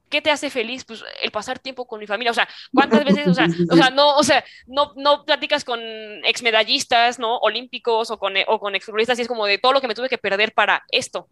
[0.10, 0.84] ¿Qué te hace feliz?
[0.84, 2.32] Pues el pasar tiempo con mi familia.
[2.32, 5.80] O sea, ¿cuántas veces, o sea, o sea no, o sea, no, no platicas con
[6.26, 7.38] exmedallistas, ¿no?
[7.38, 10.10] Olímpicos o con, o con exfutbolistas y es como de todo lo que me tuve
[10.10, 11.30] que perder para esto.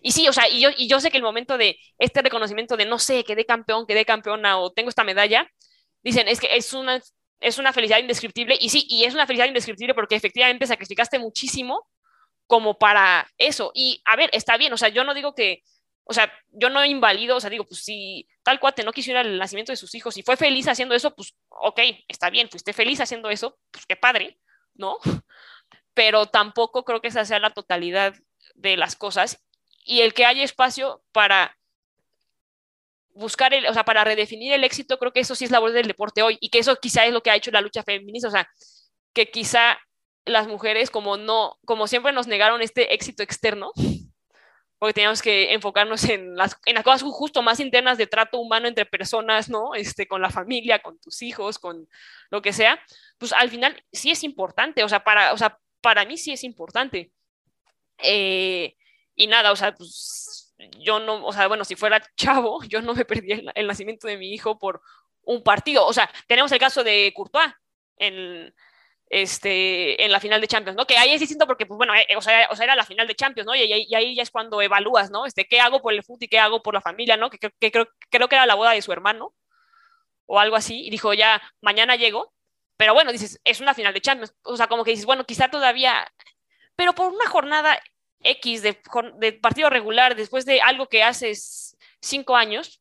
[0.00, 2.76] Y sí, o sea, y yo, y yo sé que el momento de este reconocimiento
[2.76, 5.46] de no sé, quedé campeón, quedé campeona o tengo esta medalla,
[6.02, 7.02] dicen, es que es una,
[7.40, 8.56] es una felicidad indescriptible.
[8.60, 11.86] Y sí, y es una felicidad indescriptible porque efectivamente sacrificaste muchísimo
[12.50, 13.70] como para eso.
[13.74, 15.62] Y a ver, está bien, o sea, yo no digo que,
[16.02, 19.38] o sea, yo no invalido, o sea, digo, pues si tal cuate no quisiera el
[19.38, 23.00] nacimiento de sus hijos y fue feliz haciendo eso, pues ok, está bien, fuiste feliz
[23.00, 24.40] haciendo eso, pues qué padre,
[24.74, 24.98] ¿no?
[25.94, 28.16] Pero tampoco creo que esa sea la totalidad
[28.56, 29.40] de las cosas
[29.84, 31.56] y el que haya espacio para
[33.14, 35.86] buscar, el, o sea, para redefinir el éxito, creo que eso sí es labor del
[35.86, 38.32] deporte hoy y que eso quizá es lo que ha hecho la lucha feminista, o
[38.32, 38.48] sea,
[39.12, 39.78] que quizá
[40.24, 43.72] las mujeres, como no, como siempre nos negaron este éxito externo,
[44.78, 48.66] porque teníamos que enfocarnos en las, en las cosas justo más internas de trato humano
[48.66, 49.74] entre personas, ¿no?
[49.74, 51.88] Este, con la familia, con tus hijos, con
[52.30, 52.80] lo que sea,
[53.18, 56.44] pues al final sí es importante, o sea, para, o sea, para mí sí es
[56.44, 57.12] importante.
[57.98, 58.74] Eh,
[59.14, 62.94] y nada, o sea, pues yo no, o sea, bueno, si fuera chavo, yo no
[62.94, 64.80] me perdí el, el nacimiento de mi hijo por
[65.22, 65.86] un partido.
[65.86, 67.52] O sea, tenemos el caso de Courtois
[67.98, 68.54] en,
[69.10, 70.86] este, en la final de Champions, ¿no?
[70.86, 73.08] Que ahí es distinto porque, pues bueno, eh, o, sea, o, sea, era la final
[73.08, 73.54] de Champions, ¿no?
[73.56, 75.26] Y, ahí ya es cuando evalúas, ¿no?
[75.26, 77.28] Este, ¿qué hago por el fútbol y qué hago por la familia, ¿no?
[77.28, 79.34] Que, que, que creo, creo, que era la boda de su hermano
[80.26, 80.86] o algo así.
[80.86, 82.32] Y dijo, ya, mañana llego.
[82.76, 84.34] Pero bueno, dices, es una final de Champions.
[84.42, 86.06] O sea, como que dices, bueno, quizá todavía...
[86.76, 87.78] Pero por una jornada
[88.22, 88.80] X de,
[89.18, 92.79] de partido regular, después de algo que haces cinco años,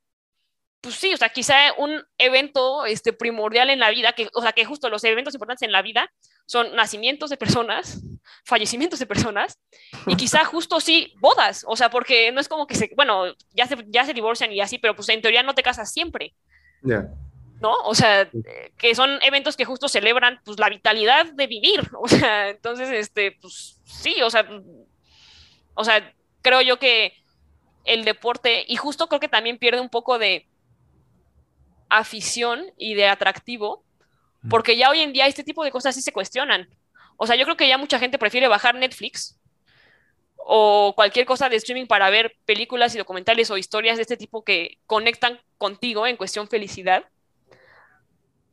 [0.82, 4.54] pues sí, o sea, quizá un evento este, primordial en la vida, que, o sea,
[4.54, 6.12] que justo los eventos importantes en la vida
[6.46, 8.02] son nacimientos de personas,
[8.46, 9.60] fallecimientos de personas,
[10.08, 13.68] y quizá justo sí bodas, o sea, porque no es como que se, bueno, ya
[13.68, 16.34] se, ya se divorcian y así, pero pues en teoría no te casas siempre.
[16.82, 17.02] Ya.
[17.02, 17.14] Yeah.
[17.62, 17.74] ¿No?
[17.84, 18.30] O sea,
[18.78, 23.34] que son eventos que justo celebran pues la vitalidad de vivir, o sea, entonces, este,
[23.34, 24.48] pues sí, o sea,
[25.74, 27.14] o sea, creo yo que
[27.84, 30.49] el deporte, y justo creo que también pierde un poco de
[31.90, 33.84] afición y de atractivo,
[34.50, 36.70] porque ya hoy en día este tipo de cosas sí se cuestionan.
[37.18, 39.38] O sea, yo creo que ya mucha gente prefiere bajar Netflix
[40.38, 44.44] o cualquier cosa de streaming para ver películas y documentales o historias de este tipo
[44.44, 47.06] que conectan contigo en cuestión felicidad,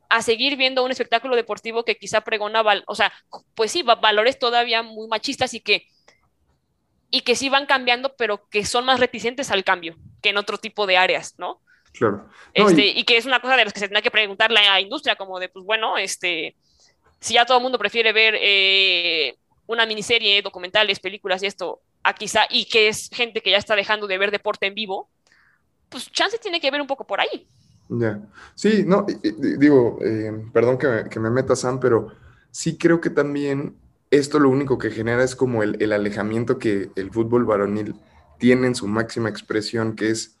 [0.09, 3.11] a seguir viendo un espectáculo deportivo que quizá pregona, o sea,
[3.55, 5.87] pues sí, valores todavía muy machistas y que,
[7.09, 10.57] y que sí van cambiando, pero que son más reticentes al cambio que en otro
[10.57, 11.61] tipo de áreas, ¿no?
[11.97, 12.27] Claro.
[12.55, 12.99] No, este, y...
[12.99, 13.03] y...
[13.03, 15.49] que es una cosa de las que se tendrá que preguntar la industria, como de,
[15.49, 16.55] pues bueno, este,
[17.19, 22.13] si ya todo el mundo prefiere ver eh, una miniserie, documentales, películas y esto, a
[22.13, 25.09] quizá, y que es gente que ya está dejando de ver deporte en vivo,
[25.89, 27.47] pues chance tiene que ver un poco por ahí.
[27.89, 27.97] Ya.
[27.97, 28.21] Yeah.
[28.55, 29.05] Sí, no,
[29.59, 32.11] digo, eh, perdón que me, que me meta Sam, pero
[32.51, 33.77] sí creo que también
[34.11, 37.95] esto lo único que genera es como el, el alejamiento que el fútbol varonil
[38.37, 40.36] tiene en su máxima expresión, que es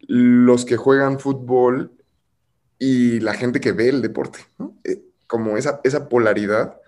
[0.00, 1.92] los que juegan fútbol
[2.78, 4.40] y la gente que ve el deporte.
[4.84, 6.80] Eh, como esa, esa polaridad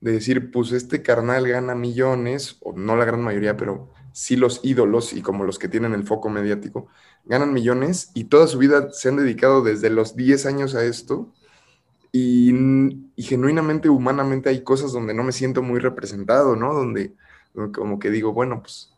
[0.00, 4.60] de decir, pues este carnal gana millones, o no la gran mayoría, pero sí los
[4.62, 6.88] ídolos y como los que tienen el foco mediático,
[7.24, 11.32] ganan millones y toda su vida se han dedicado desde los 10 años a esto.
[12.12, 12.54] Y,
[13.16, 16.72] y genuinamente, humanamente, hay cosas donde no me siento muy representado, ¿no?
[16.72, 17.12] Donde
[17.72, 18.93] como que digo, bueno, pues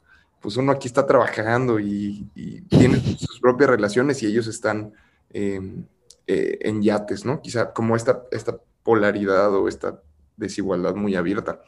[0.47, 4.93] pues uno aquí está trabajando y, y tiene sus propias relaciones y ellos están
[5.31, 5.61] eh,
[6.29, 7.43] eh, en yates, ¿no?
[7.43, 10.01] Quizá como esta, esta polaridad o esta
[10.37, 11.63] desigualdad muy abierta.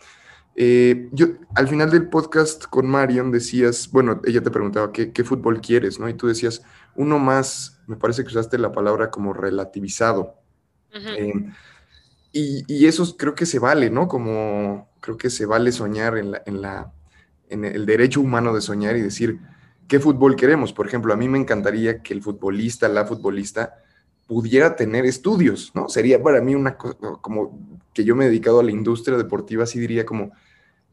[0.54, 5.24] Eh, yo, al final del podcast con Marion decías, bueno, ella te preguntaba ¿qué, qué,
[5.24, 6.08] fútbol quieres, ¿no?
[6.08, 6.62] Y tú decías,
[6.94, 10.36] uno más, me parece que usaste la palabra como relativizado.
[10.94, 11.56] Uh -huh.
[12.30, 14.06] y, y, eso creo que se vale, ¿no?
[14.06, 16.92] Como creo que se vale soñar en la, en la
[17.50, 19.38] en el derecho humano de soñar y decir
[19.86, 20.72] qué fútbol queremos.
[20.72, 23.74] Por ejemplo, a mí me encantaría que el futbolista, la futbolista,
[24.26, 25.88] pudiera tener estudios, ¿no?
[25.88, 27.58] Sería para mí una cosa como
[27.94, 30.32] que yo me he dedicado a la industria deportiva, así diría como,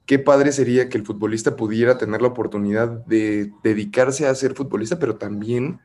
[0.06, 5.00] qué padre sería que el futbolista pudiera tener la oportunidad de dedicarse a ser futbolista,
[5.00, 5.80] pero también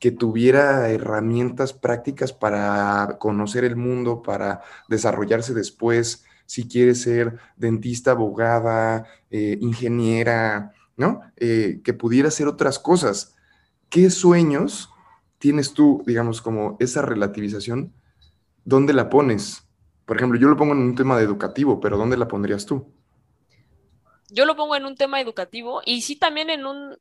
[0.00, 8.12] que tuviera herramientas prácticas para conocer el mundo, para desarrollarse después, si quiere ser dentista,
[8.12, 11.20] abogada, eh, ingeniera, ¿no?
[11.36, 13.36] Eh, que pudiera hacer otras cosas.
[13.90, 14.88] ¿Qué sueños
[15.36, 17.92] tienes tú, digamos, como esa relativización?
[18.64, 19.68] ¿Dónde la pones?
[20.06, 22.94] Por ejemplo, yo lo pongo en un tema educativo, pero ¿dónde la pondrías tú?
[24.30, 26.96] Yo lo pongo en un tema educativo y sí también en un,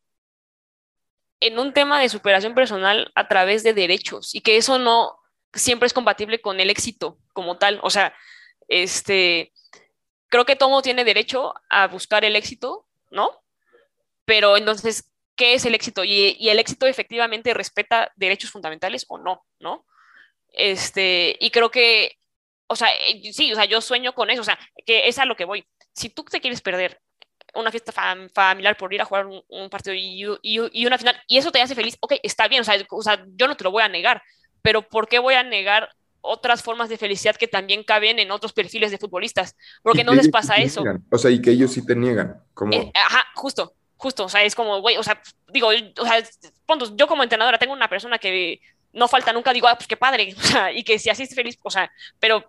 [1.39, 5.19] en un tema de superación personal a través de derechos y que eso no
[5.53, 7.79] siempre es compatible con el éxito como tal.
[7.81, 8.13] O sea,
[8.67, 9.51] este,
[10.29, 13.41] creo que todo tiene derecho a buscar el éxito, ¿no?
[14.25, 16.03] Pero entonces, ¿qué es el éxito?
[16.03, 19.85] Y, el éxito efectivamente respeta derechos fundamentales o no, ¿no?
[20.53, 22.17] Este, y creo que,
[22.67, 25.25] o sea, eh, sí, o sea, yo sueño con eso, o sea, que es a
[25.25, 25.65] lo que voy.
[25.93, 26.99] Si tú te quieres perder
[27.53, 31.37] una fiesta fam familiar por ir a jugar un, un partido y, una final, y
[31.37, 33.71] eso te hace feliz, ok, está bien, o sea, o sea, yo no te lo
[33.71, 34.21] voy a negar,
[34.61, 35.89] pero ¿por qué voy a negar
[36.21, 40.29] otras formas de felicidad que también caben en otros perfiles de futbolistas, porque no les
[40.29, 40.83] pasa eso.
[41.11, 42.41] O sea, y que ellos sí te niegan.
[42.53, 42.73] Como...
[42.73, 46.23] Eh, ajá, justo, justo, o sea, es como, güey, o sea, digo, o sea,
[46.65, 48.59] punto, yo como entrenadora tengo una persona que
[48.93, 51.35] no falta nunca, digo, ah, pues qué padre, o sea, y que si así es
[51.35, 52.43] feliz, o sea, pero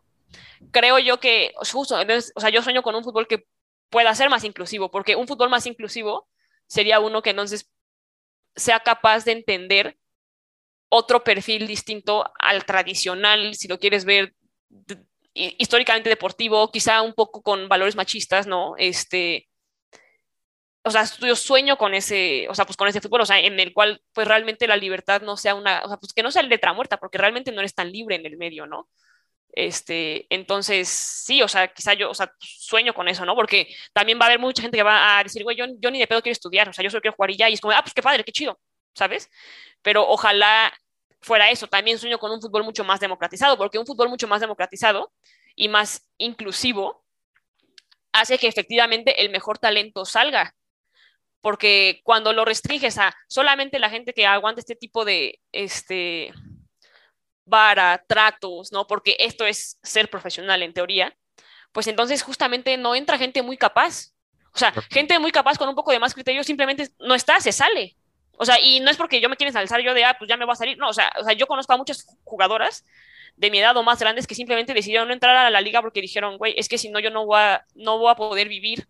[0.70, 3.46] creo yo que, justo, entonces, o sea, yo sueño con un fútbol que
[3.90, 6.28] pueda ser más inclusivo, porque un fútbol más inclusivo
[6.66, 7.70] sería uno que entonces
[8.54, 9.96] sea capaz de entender
[10.88, 14.34] otro perfil distinto al tradicional, si lo quieres ver
[15.34, 18.74] históricamente deportivo, quizá un poco con valores machistas, ¿no?
[18.76, 19.48] Este,
[20.82, 23.60] o sea, yo sueño con ese, o sea, pues con ese fútbol, o sea, en
[23.60, 26.42] el cual pues realmente la libertad no sea una, o sea, pues que no sea
[26.42, 28.88] letra muerta, porque realmente no eres tan libre en el medio, ¿no?
[29.52, 33.34] Este, entonces, sí, o sea, quizá yo, o sea, sueño con eso, ¿no?
[33.34, 35.98] Porque también va a haber mucha gente que va a decir, güey, yo, yo ni
[35.98, 37.72] de pedo quiero estudiar, o sea, yo solo quiero jugar y ya, y es como,
[37.74, 38.58] ah, pues qué padre, qué chido,
[38.98, 39.30] ¿sabes?
[39.82, 40.72] Pero ojalá
[41.20, 44.40] fuera eso, también sueño con un fútbol mucho más democratizado, porque un fútbol mucho más
[44.40, 45.12] democratizado
[45.54, 47.04] y más inclusivo
[48.12, 50.54] hace que efectivamente el mejor talento salga.
[51.40, 56.32] Porque cuando lo restringes a solamente la gente que aguanta este tipo de, este,
[57.44, 58.86] vara, tratos, ¿no?
[58.86, 61.16] Porque esto es ser profesional en teoría,
[61.72, 64.12] pues entonces justamente no entra gente muy capaz.
[64.52, 67.52] O sea, gente muy capaz con un poco de más criterio simplemente no está, se
[67.52, 67.96] sale.
[68.38, 70.36] O sea, y no es porque yo me quiera alzar yo de, ah, pues ya
[70.36, 70.78] me va a salir.
[70.78, 72.84] No, o sea, o sea, yo conozco a muchas jugadoras
[73.36, 76.00] de mi edad o más grandes que simplemente decidieron no entrar a la liga porque
[76.00, 78.88] dijeron, güey, es que si no, yo no voy, a, no voy a poder vivir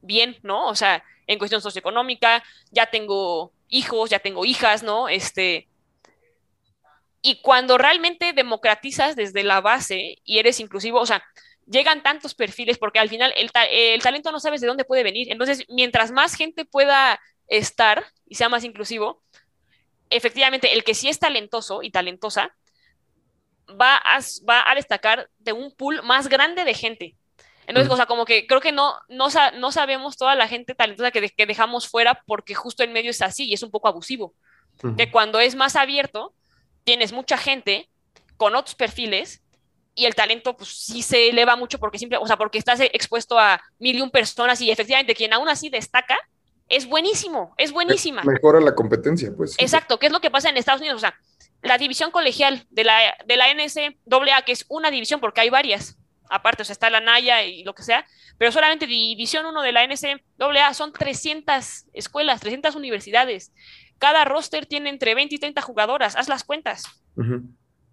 [0.00, 0.68] bien, ¿no?
[0.68, 5.08] O sea, en cuestión socioeconómica, ya tengo hijos, ya tengo hijas, ¿no?
[5.08, 5.68] Este,
[7.22, 11.22] y cuando realmente democratizas desde la base y eres inclusivo, o sea,
[11.66, 15.30] llegan tantos perfiles porque al final el, talento no sabes de dónde puede venir.
[15.30, 17.20] Entonces, mientras más gente pueda
[17.50, 19.22] estar y sea más inclusivo,
[20.08, 22.54] efectivamente, el que sí es talentoso y talentosa
[23.68, 27.16] va a, va a destacar de un pool más grande de gente.
[27.66, 31.12] Entonces, o sea, como que creo que no, no, no sabemos toda la gente talentosa
[31.12, 34.34] que, que, dejamos fuera porque justo en medio es así y es un poco abusivo.
[34.96, 36.34] Que cuando es más abierto,
[36.84, 37.88] tienes mucha gente
[38.36, 39.42] con otros perfiles
[39.94, 43.38] y el talento pues sí se eleva mucho porque simple, o sea, porque estás expuesto
[43.38, 46.18] a mil y un personas y efectivamente quien aún así destaca
[46.70, 48.22] es buenísimo, es buenísima.
[48.22, 49.56] Mejora la competencia, pues.
[49.58, 50.96] Exacto, ¿qué es lo que pasa en Estados Unidos?
[50.96, 51.14] O sea,
[51.62, 55.98] la división colegial de la, de la NCAA, que es una división porque hay varias,
[56.30, 58.06] aparte, o sea, está la Naya y lo que sea,
[58.38, 63.52] pero solamente división 1 de la NCAA son 300 escuelas, 300 universidades.
[63.98, 66.84] Cada roster tiene entre 20 y 30 jugadoras, haz las cuentas.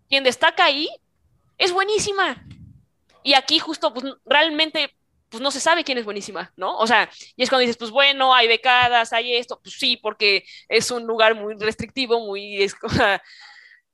[0.07, 0.87] Quien destaca ahí
[1.57, 2.45] es buenísima.
[3.23, 4.95] Y aquí justo, pues realmente,
[5.29, 6.77] pues no se sabe quién es buenísima, ¿no?
[6.77, 10.45] O sea, y es cuando dices, pues bueno, hay becadas, hay esto, pues sí, porque
[10.69, 12.67] es un lugar muy restrictivo, muy...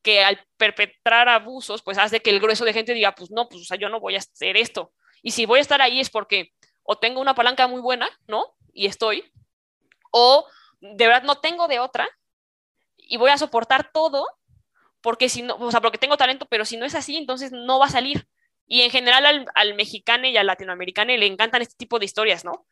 [0.04, 3.62] que al perpetrar abusos, pues hace que el grueso de gente diga, pues no, pues
[3.62, 4.92] o sea, yo no voy a hacer esto.
[5.22, 6.52] Y si voy a estar ahí es porque
[6.84, 8.54] o tengo una palanca muy buena, ¿no?
[8.74, 9.32] Y estoy,
[10.12, 10.46] o
[10.82, 12.08] de verdad no tengo de otra
[12.98, 14.28] y voy a soportar todo
[15.02, 17.80] porque si no, o sea, porque tengo talento, pero si no es así, entonces no
[17.80, 18.28] va a salir.
[18.68, 22.66] Y en general al, mexicano y al latinoamericano le encantan este tipo de historias, ¿no?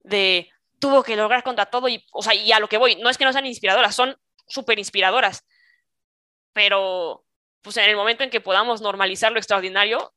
[0.00, 3.08] De tuvo que lograr contra todo y, o sea, y a lo que voy, no
[3.08, 5.46] es que no sean inspiradoras, son súper inspiradoras,
[6.52, 7.24] pero
[7.62, 10.12] pues en el momento en que podamos normalizar lo extraordinario,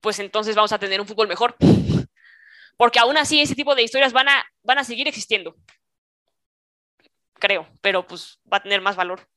[0.00, 1.56] pues entonces vamos a tener un fútbol mejor.
[2.76, 5.56] Porque aún así ese tipo de historias van a, van a seguir existiendo
[7.44, 9.28] creo, pero pues va a tener más valor.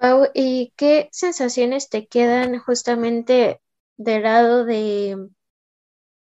[0.00, 3.60] Pau, ¿y qué sensaciones te quedan justamente
[3.98, 5.28] del lado de,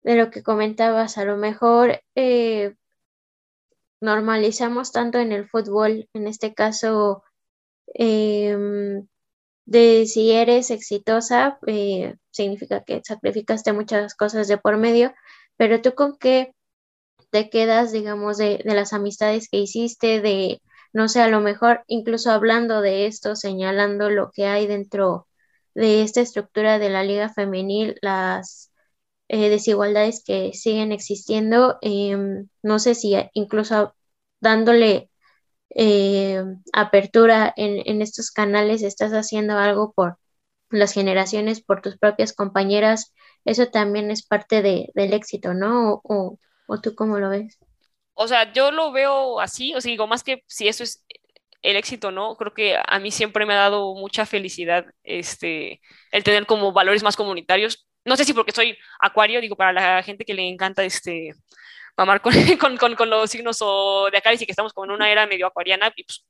[0.04, 1.18] de lo que comentabas?
[1.18, 2.76] A lo mejor eh,
[4.02, 7.24] normalizamos tanto en el fútbol, en este caso,
[7.94, 9.08] em,
[9.66, 15.14] de si eres exitosa, eh, significa que sacrificaste muchas cosas de por medio,
[15.58, 16.54] pero tú con qué
[17.32, 20.62] te quedas, digamos, de, las amistades que hiciste, de,
[20.94, 25.28] no sé, a lo mejor incluso hablando de esto, señalando lo que hay dentro
[25.76, 28.72] de esta estructura de la liga femenil, las
[29.30, 33.96] eh, desigualdades que siguen existiendo, em, no sé si incluso
[34.42, 35.10] dándole
[35.76, 40.18] eh, apertura en, en, estos canales estás haciendo algo por
[40.72, 43.14] las generaciones, por tus propias compañeras,
[43.46, 46.02] eso también es parte de, del éxito, ¿no?
[46.04, 47.58] O, ¿O tú cómo lo ves?
[48.22, 51.06] O sea, yo lo veo así, o sea, digo, más que si eso es
[51.62, 52.36] el éxito, ¿no?
[52.36, 55.80] Creo que a mí siempre me ha dado mucha felicidad este,
[56.12, 57.88] el tener como valores más comunitarios.
[58.04, 61.32] No sé si porque soy acuario, digo, para la gente que le encanta este,
[61.96, 62.34] mamar con,
[62.78, 65.48] con, con, los signos o de acá, y que estamos como en una era medio
[65.48, 66.26] acuariana, y pues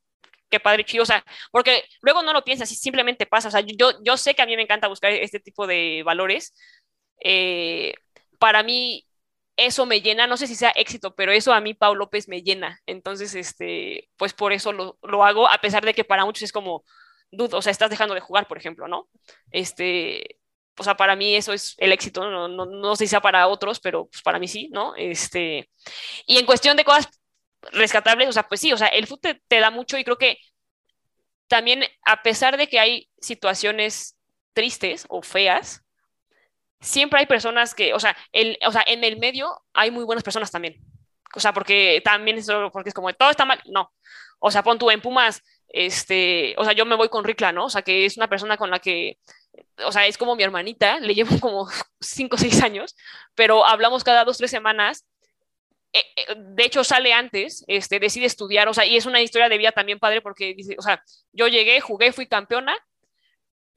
[0.48, 4.00] qué padre, chido, o sea, porque luego no lo piensas, simplemente pasa, o sea, yo,
[4.04, 6.54] yo sé que a mí me encanta buscar este tipo de valores.
[7.20, 7.94] Eh,
[8.38, 9.09] para mí,
[9.56, 12.42] eso me llena, no sé si sea éxito, pero eso a mí, Pau López, me
[12.42, 12.80] llena.
[12.86, 16.52] Entonces, este, pues por eso lo, lo hago, a pesar de que para muchos es
[16.52, 16.84] como,
[17.30, 19.08] dudo, o sea, estás dejando de jugar, por ejemplo, ¿no?
[19.50, 20.38] Este,
[20.78, 23.48] o sea, para mí eso es el éxito, no, no, no sé si sea para
[23.48, 24.94] otros, pero pues para mí sí, ¿no?
[24.96, 25.70] Este,
[26.26, 27.08] y en cuestión de cosas
[27.72, 30.18] rescatables, o sea, pues sí, o sea, el fútbol te, te da mucho y creo
[30.18, 30.38] que
[31.48, 34.16] también, a pesar de que hay situaciones
[34.52, 35.82] tristes o feas,
[36.80, 40.24] siempre hay personas que, o sea, el, o sea, en el medio hay muy buenas
[40.24, 40.76] personas también.
[41.34, 43.60] O sea, porque también es porque es como todo está mal.
[43.66, 43.92] No.
[44.40, 47.66] O sea, pon tú en Pumas, este, o sea, yo me voy con Ricla, ¿no?
[47.66, 49.18] O sea, que es una persona con la que,
[49.84, 51.68] o sea, es como mi hermanita, le llevo como
[52.00, 52.96] cinco o seis años,
[53.34, 55.04] pero hablamos cada dos, tres semanas
[55.92, 59.48] eh, eh, de hecho sale antes, este, decide estudiar, o sea, y es una historia
[59.48, 61.02] de vida también padre porque o sea,
[61.32, 62.76] yo llegué, jugué, fui campeona,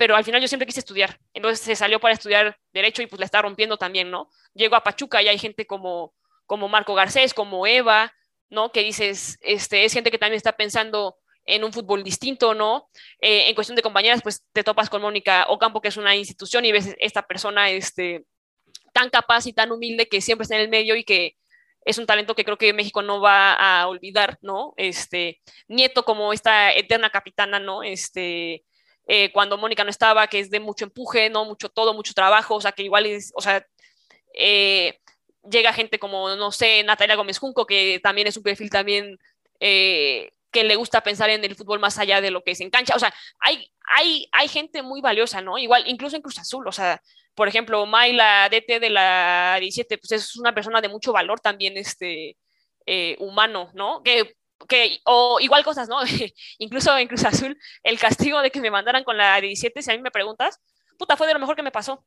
[0.03, 3.21] pero al final yo siempre quise estudiar, entonces se salió para estudiar derecho y pues
[3.21, 4.29] la está rompiendo también, ¿no?
[4.53, 6.13] Llego a Pachuca y hay gente como,
[6.45, 8.13] como Marco Garcés, como Eva,
[8.49, 8.73] ¿no?
[8.73, 12.89] Que dices, este, es gente que también está pensando en un fútbol distinto, ¿no?
[13.21, 16.65] Eh, en cuestión de compañeras, pues te topas con Mónica Ocampo, que es una institución,
[16.65, 18.25] y ves esta persona este,
[18.91, 21.37] tan capaz y tan humilde que siempre está en el medio y que
[21.85, 24.73] es un talento que creo que México no va a olvidar, ¿no?
[24.75, 25.39] Este,
[25.69, 27.83] Nieto como esta eterna capitana, ¿no?
[27.83, 28.65] Este,
[29.07, 31.45] eh, cuando Mónica no estaba, que es de mucho empuje, ¿no?
[31.45, 33.65] Mucho todo, mucho trabajo, o sea, que igual es, o sea,
[34.33, 34.99] eh,
[35.49, 39.17] llega gente como, no sé, Natalia Gómez Junco, que también es un perfil también
[39.59, 42.95] eh, que le gusta pensar en el fútbol más allá de lo que se engancha,
[42.95, 45.57] o sea, hay, hay, hay gente muy valiosa, ¿no?
[45.57, 47.01] Igual, incluso en Cruz Azul, o sea,
[47.35, 51.39] por ejemplo, May, la DT de la 17, pues es una persona de mucho valor
[51.39, 52.37] también este,
[52.85, 54.03] eh, humano, ¿no?
[54.03, 54.35] Que,
[54.67, 55.99] que, o igual cosas, ¿no?
[56.57, 59.95] Incluso en Cruz Azul, el castigo de que me mandaran con la 17, si a
[59.95, 60.59] mí me preguntas,
[60.97, 62.05] puta, fue de lo mejor que me pasó.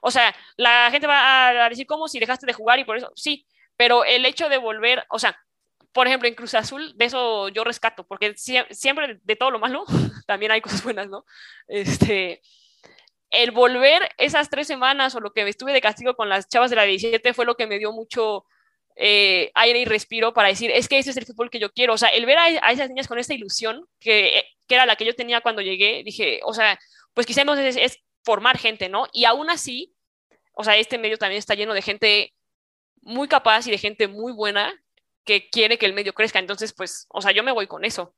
[0.00, 3.10] O sea, la gente va a decir, ¿cómo si dejaste de jugar y por eso?
[3.16, 3.46] Sí,
[3.76, 5.38] pero el hecho de volver, o sea,
[5.92, 9.84] por ejemplo, en Cruz Azul, de eso yo rescato, porque siempre de todo lo malo
[10.26, 11.24] también hay cosas buenas, ¿no?
[11.68, 12.42] Este,
[13.30, 16.76] el volver esas tres semanas o lo que estuve de castigo con las chavas de
[16.76, 18.44] la 17 fue lo que me dio mucho
[18.96, 21.94] eh, aire y respiro para decir, es que ese es el fútbol que yo quiero.
[21.94, 25.04] O sea, el ver a, esas niñas con esta ilusión, que, que, era la que
[25.04, 26.78] yo tenía cuando llegué, dije, o sea,
[27.12, 29.06] pues quizás es, es formar gente, ¿no?
[29.12, 29.94] Y aún así,
[30.52, 32.34] o sea, este medio también está lleno de gente
[33.02, 34.72] muy capaz y de gente muy buena
[35.24, 36.38] que quiere que el medio crezca.
[36.38, 38.14] Entonces, pues, o sea, yo me voy con eso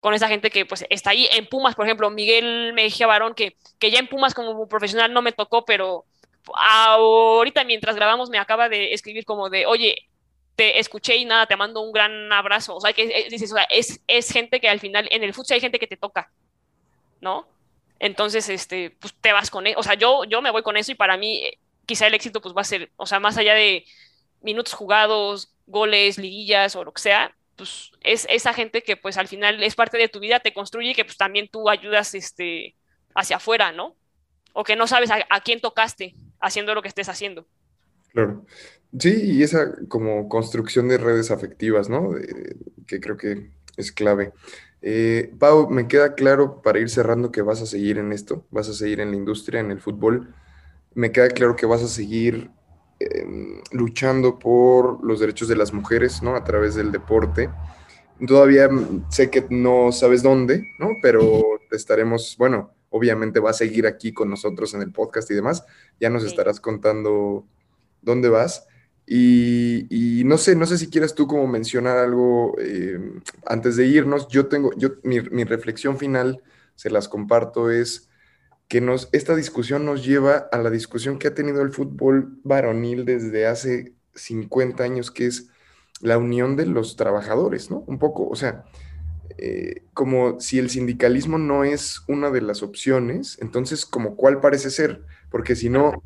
[0.00, 3.56] con esa gente que pues está ahí en Pumas, por ejemplo, Miguel Mejía Barón, que,
[3.80, 6.04] que ya en Pumas como profesional no me tocó, pero
[6.54, 10.08] ahorita mientras grabamos me acaba de escribir como de, oye,
[10.56, 12.76] te escuché y nada, te mando un gran abrazo.
[12.76, 15.34] O sea, que eh, dices, o sea, es, es gente que al final, en el
[15.34, 16.30] fútbol hay gente que te toca,
[17.20, 17.46] ¿no?
[17.98, 19.78] Entonces, este, pues te vas con eso.
[19.78, 22.40] O sea, yo, yo me voy con eso y para mí eh, quizá el éxito
[22.40, 23.84] pues va a ser, o sea, más allá de
[24.42, 29.28] minutos jugados, goles, liguillas o lo que sea, pues es esa gente que pues al
[29.28, 32.76] final es parte de tu vida, te construye y que pues también tú ayudas este,
[33.14, 33.96] hacia afuera, ¿no?
[34.52, 37.46] O que no sabes a, quién tocaste haciendo lo que estés haciendo.
[38.12, 38.44] Claro.
[38.98, 42.14] Sí, y esa como construcción de redes afectivas, ¿no?
[42.86, 44.32] que creo que es clave.
[44.80, 48.68] Eh, Pau, me queda claro para ir cerrando que vas a seguir en esto, vas
[48.68, 50.34] a seguir en la industria, en el fútbol.
[50.94, 52.50] Me queda claro que vas a seguir
[52.98, 56.34] Em, luchando por los derechos de las mujeres, ¿no?
[56.34, 57.50] A través del deporte.
[58.26, 58.70] Todavía
[59.10, 60.88] sé que no sabes dónde, ¿no?
[61.02, 65.64] Pero estaremos, bueno, obviamente va a seguir aquí con nosotros en el podcast y demás.
[66.00, 67.46] Ya nos estarás contando
[68.02, 68.66] dónde vas.
[69.06, 74.28] Y, no sé, no sé si quieres tú como mencionar algo em, antes de irnos.
[74.28, 76.42] Yo tengo, yo, mi, mi reflexión final,
[76.74, 78.08] se las comparto, es
[78.68, 83.04] que nos, esta discusión nos lleva a la discusión que ha tenido el fútbol varonil
[83.04, 85.50] desde hace 50 años, que es
[86.00, 87.84] la unión de los trabajadores, ¿no?
[87.86, 88.64] Un poco, o sea,
[89.38, 94.70] eh, como si el sindicalismo no es una de las opciones, entonces, como cuál parece
[94.70, 95.02] ser?
[95.30, 96.02] Porque si no,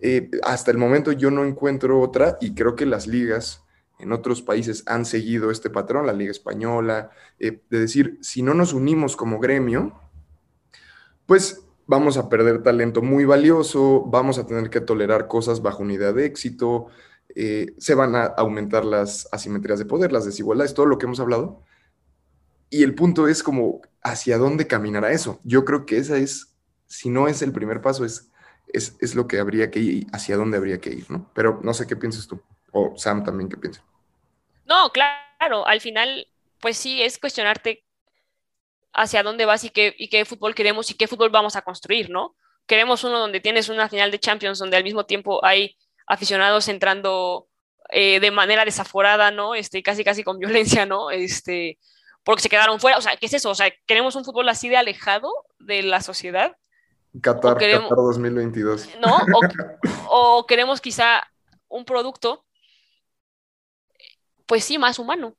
[0.00, 3.64] eh, hasta el momento yo no encuentro otra y creo que las ligas
[3.98, 8.54] en otros países han seguido este patrón, la liga española, eh, de decir, si no
[8.54, 10.00] nos unimos como gremio,
[11.26, 16.14] pues vamos a perder talento muy valioso, vamos a tener que tolerar cosas bajo unidad
[16.14, 16.86] de éxito,
[17.34, 21.20] eh, se van a aumentar las asimetrías de poder, las desigualdades, todo lo que hemos
[21.20, 21.62] hablado.
[22.70, 25.40] Y el punto es como, ¿hacia dónde caminará eso?
[25.42, 26.56] Yo creo que esa es,
[26.86, 28.30] si no es el primer paso, es,
[28.72, 31.30] es, es lo que habría que ir, hacia dónde habría que ir, ¿no?
[31.34, 32.40] Pero no sé qué piensas tú,
[32.72, 33.84] o Sam también qué piensa.
[34.64, 36.28] No, claro, al final,
[36.60, 37.84] pues sí, es cuestionarte
[38.92, 42.08] hacia dónde vas y qué, y qué fútbol queremos y qué fútbol vamos a construir,
[42.08, 42.36] ¿no?
[42.66, 47.48] Queremos uno donde tienes una final de Champions, donde al mismo tiempo hay aficionados entrando
[47.90, 49.56] eh, de manera desaforada, ¿no?
[49.56, 51.10] Este, casi, casi con violencia, ¿no?
[51.10, 51.78] Este,
[52.30, 52.96] porque se quedaron fuera.
[52.96, 53.50] O sea, ¿qué es eso?
[53.50, 56.56] O sea, ¿queremos un fútbol así de alejado de la sociedad?
[57.20, 58.88] Qatar, Qatar 2022.
[59.00, 59.18] ¿No?
[60.08, 61.28] o queremos quizá
[61.66, 62.46] un producto,
[64.46, 65.36] pues sí, más humano.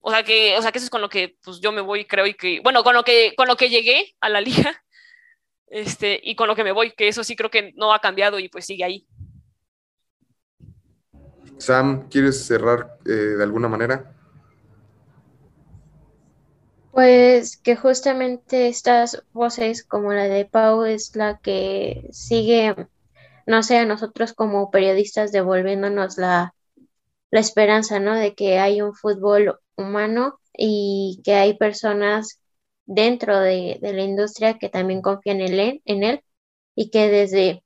[0.00, 2.04] O sea que, o sea que eso es con lo que pues, yo me voy,
[2.04, 4.84] creo, y que, bueno, con lo que, con lo que llegué a la liga,
[5.68, 8.38] este, y con lo que me voy, que eso sí creo que no ha cambiado
[8.38, 9.06] y pues sigue ahí.
[11.56, 14.19] Sam, ¿quieres cerrar eh, de alguna manera?
[16.92, 22.74] Pues que justamente estas voces como la de Pau es la que sigue,
[23.46, 26.54] no sé, a nosotros como periodistas devolviéndonos la,
[27.30, 28.14] la esperanza, ¿no?
[28.16, 32.40] De que hay un fútbol humano y que hay personas
[32.86, 36.22] dentro de, de la industria que también confían en él, en él
[36.76, 37.64] y que desde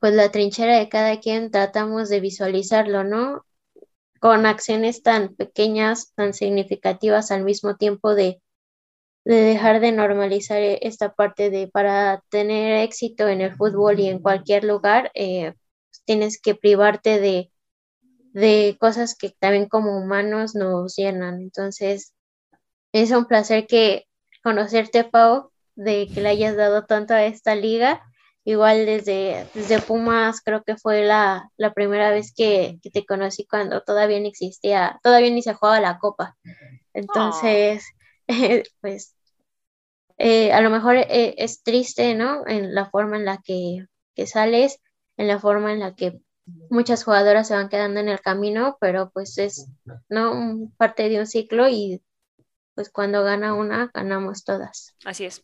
[0.00, 3.44] pues la trinchera de cada quien tratamos de visualizarlo, ¿no?
[4.20, 8.40] Con acciones tan pequeñas, tan significativas al mismo tiempo de,
[9.28, 14.20] de dejar de normalizar esta parte de para tener éxito en el fútbol y en
[14.20, 15.52] cualquier lugar, eh,
[16.06, 17.52] tienes que privarte de,
[18.32, 21.42] de cosas que también como humanos nos llenan.
[21.42, 22.14] Entonces,
[22.92, 24.06] es un placer que
[24.42, 28.02] conocerte, Pau, de que le hayas dado tanto a esta liga
[28.44, 34.18] Igual desde, desde Pumas creo que fue la, primera vez que, te conocí cuando todavía
[34.20, 36.34] no existía, todavía ni se jugaba la copa.
[36.94, 37.84] Entonces,
[38.80, 39.17] pues
[40.18, 42.46] eh, a lo mejor eh, es triste, ¿no?
[42.46, 43.86] En la forma en la que,
[44.26, 44.80] sales,
[45.16, 46.20] en la forma en la que
[46.70, 49.68] muchas jugadoras se van quedando en el camino, pero pues es,
[50.08, 50.70] ¿no?
[50.76, 52.02] Parte de un ciclo y
[52.74, 54.96] pues cuando gana una, ganamos todas.
[55.04, 55.42] Así es.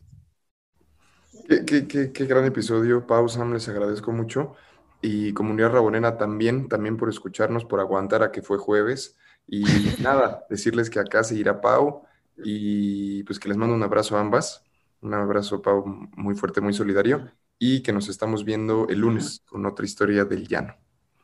[1.47, 4.55] Qué, gran episodio, Pau, Sam, les agradezco mucho.
[5.01, 9.15] Y Comunidad Rabonena también, también por escucharnos, por aguantar a que fue jueves.
[9.47, 9.63] Y
[10.01, 12.03] nada, decirles que acá seguirá Pau
[12.37, 14.64] y pues que les mando un abrazo a ambas.
[15.01, 15.83] Un abrazo, Pau,
[16.15, 17.31] muy fuerte, muy solidario.
[17.57, 20.75] Y que nos estamos viendo el lunes con otra historia del llano.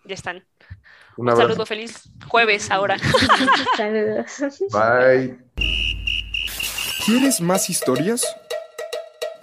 [0.06, 0.44] Ya están.
[1.18, 2.98] Un, un saludo feliz jueves ahora.
[3.78, 4.32] Saludos.
[4.72, 5.38] Bye.
[7.06, 8.26] ¿Quieres más historias?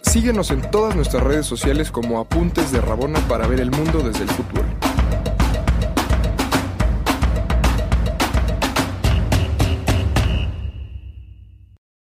[0.02, 4.22] Síguenos en todas nuestras redes sociales como Apuntes de Rabona para ver el mundo desde
[4.22, 4.67] el futuro.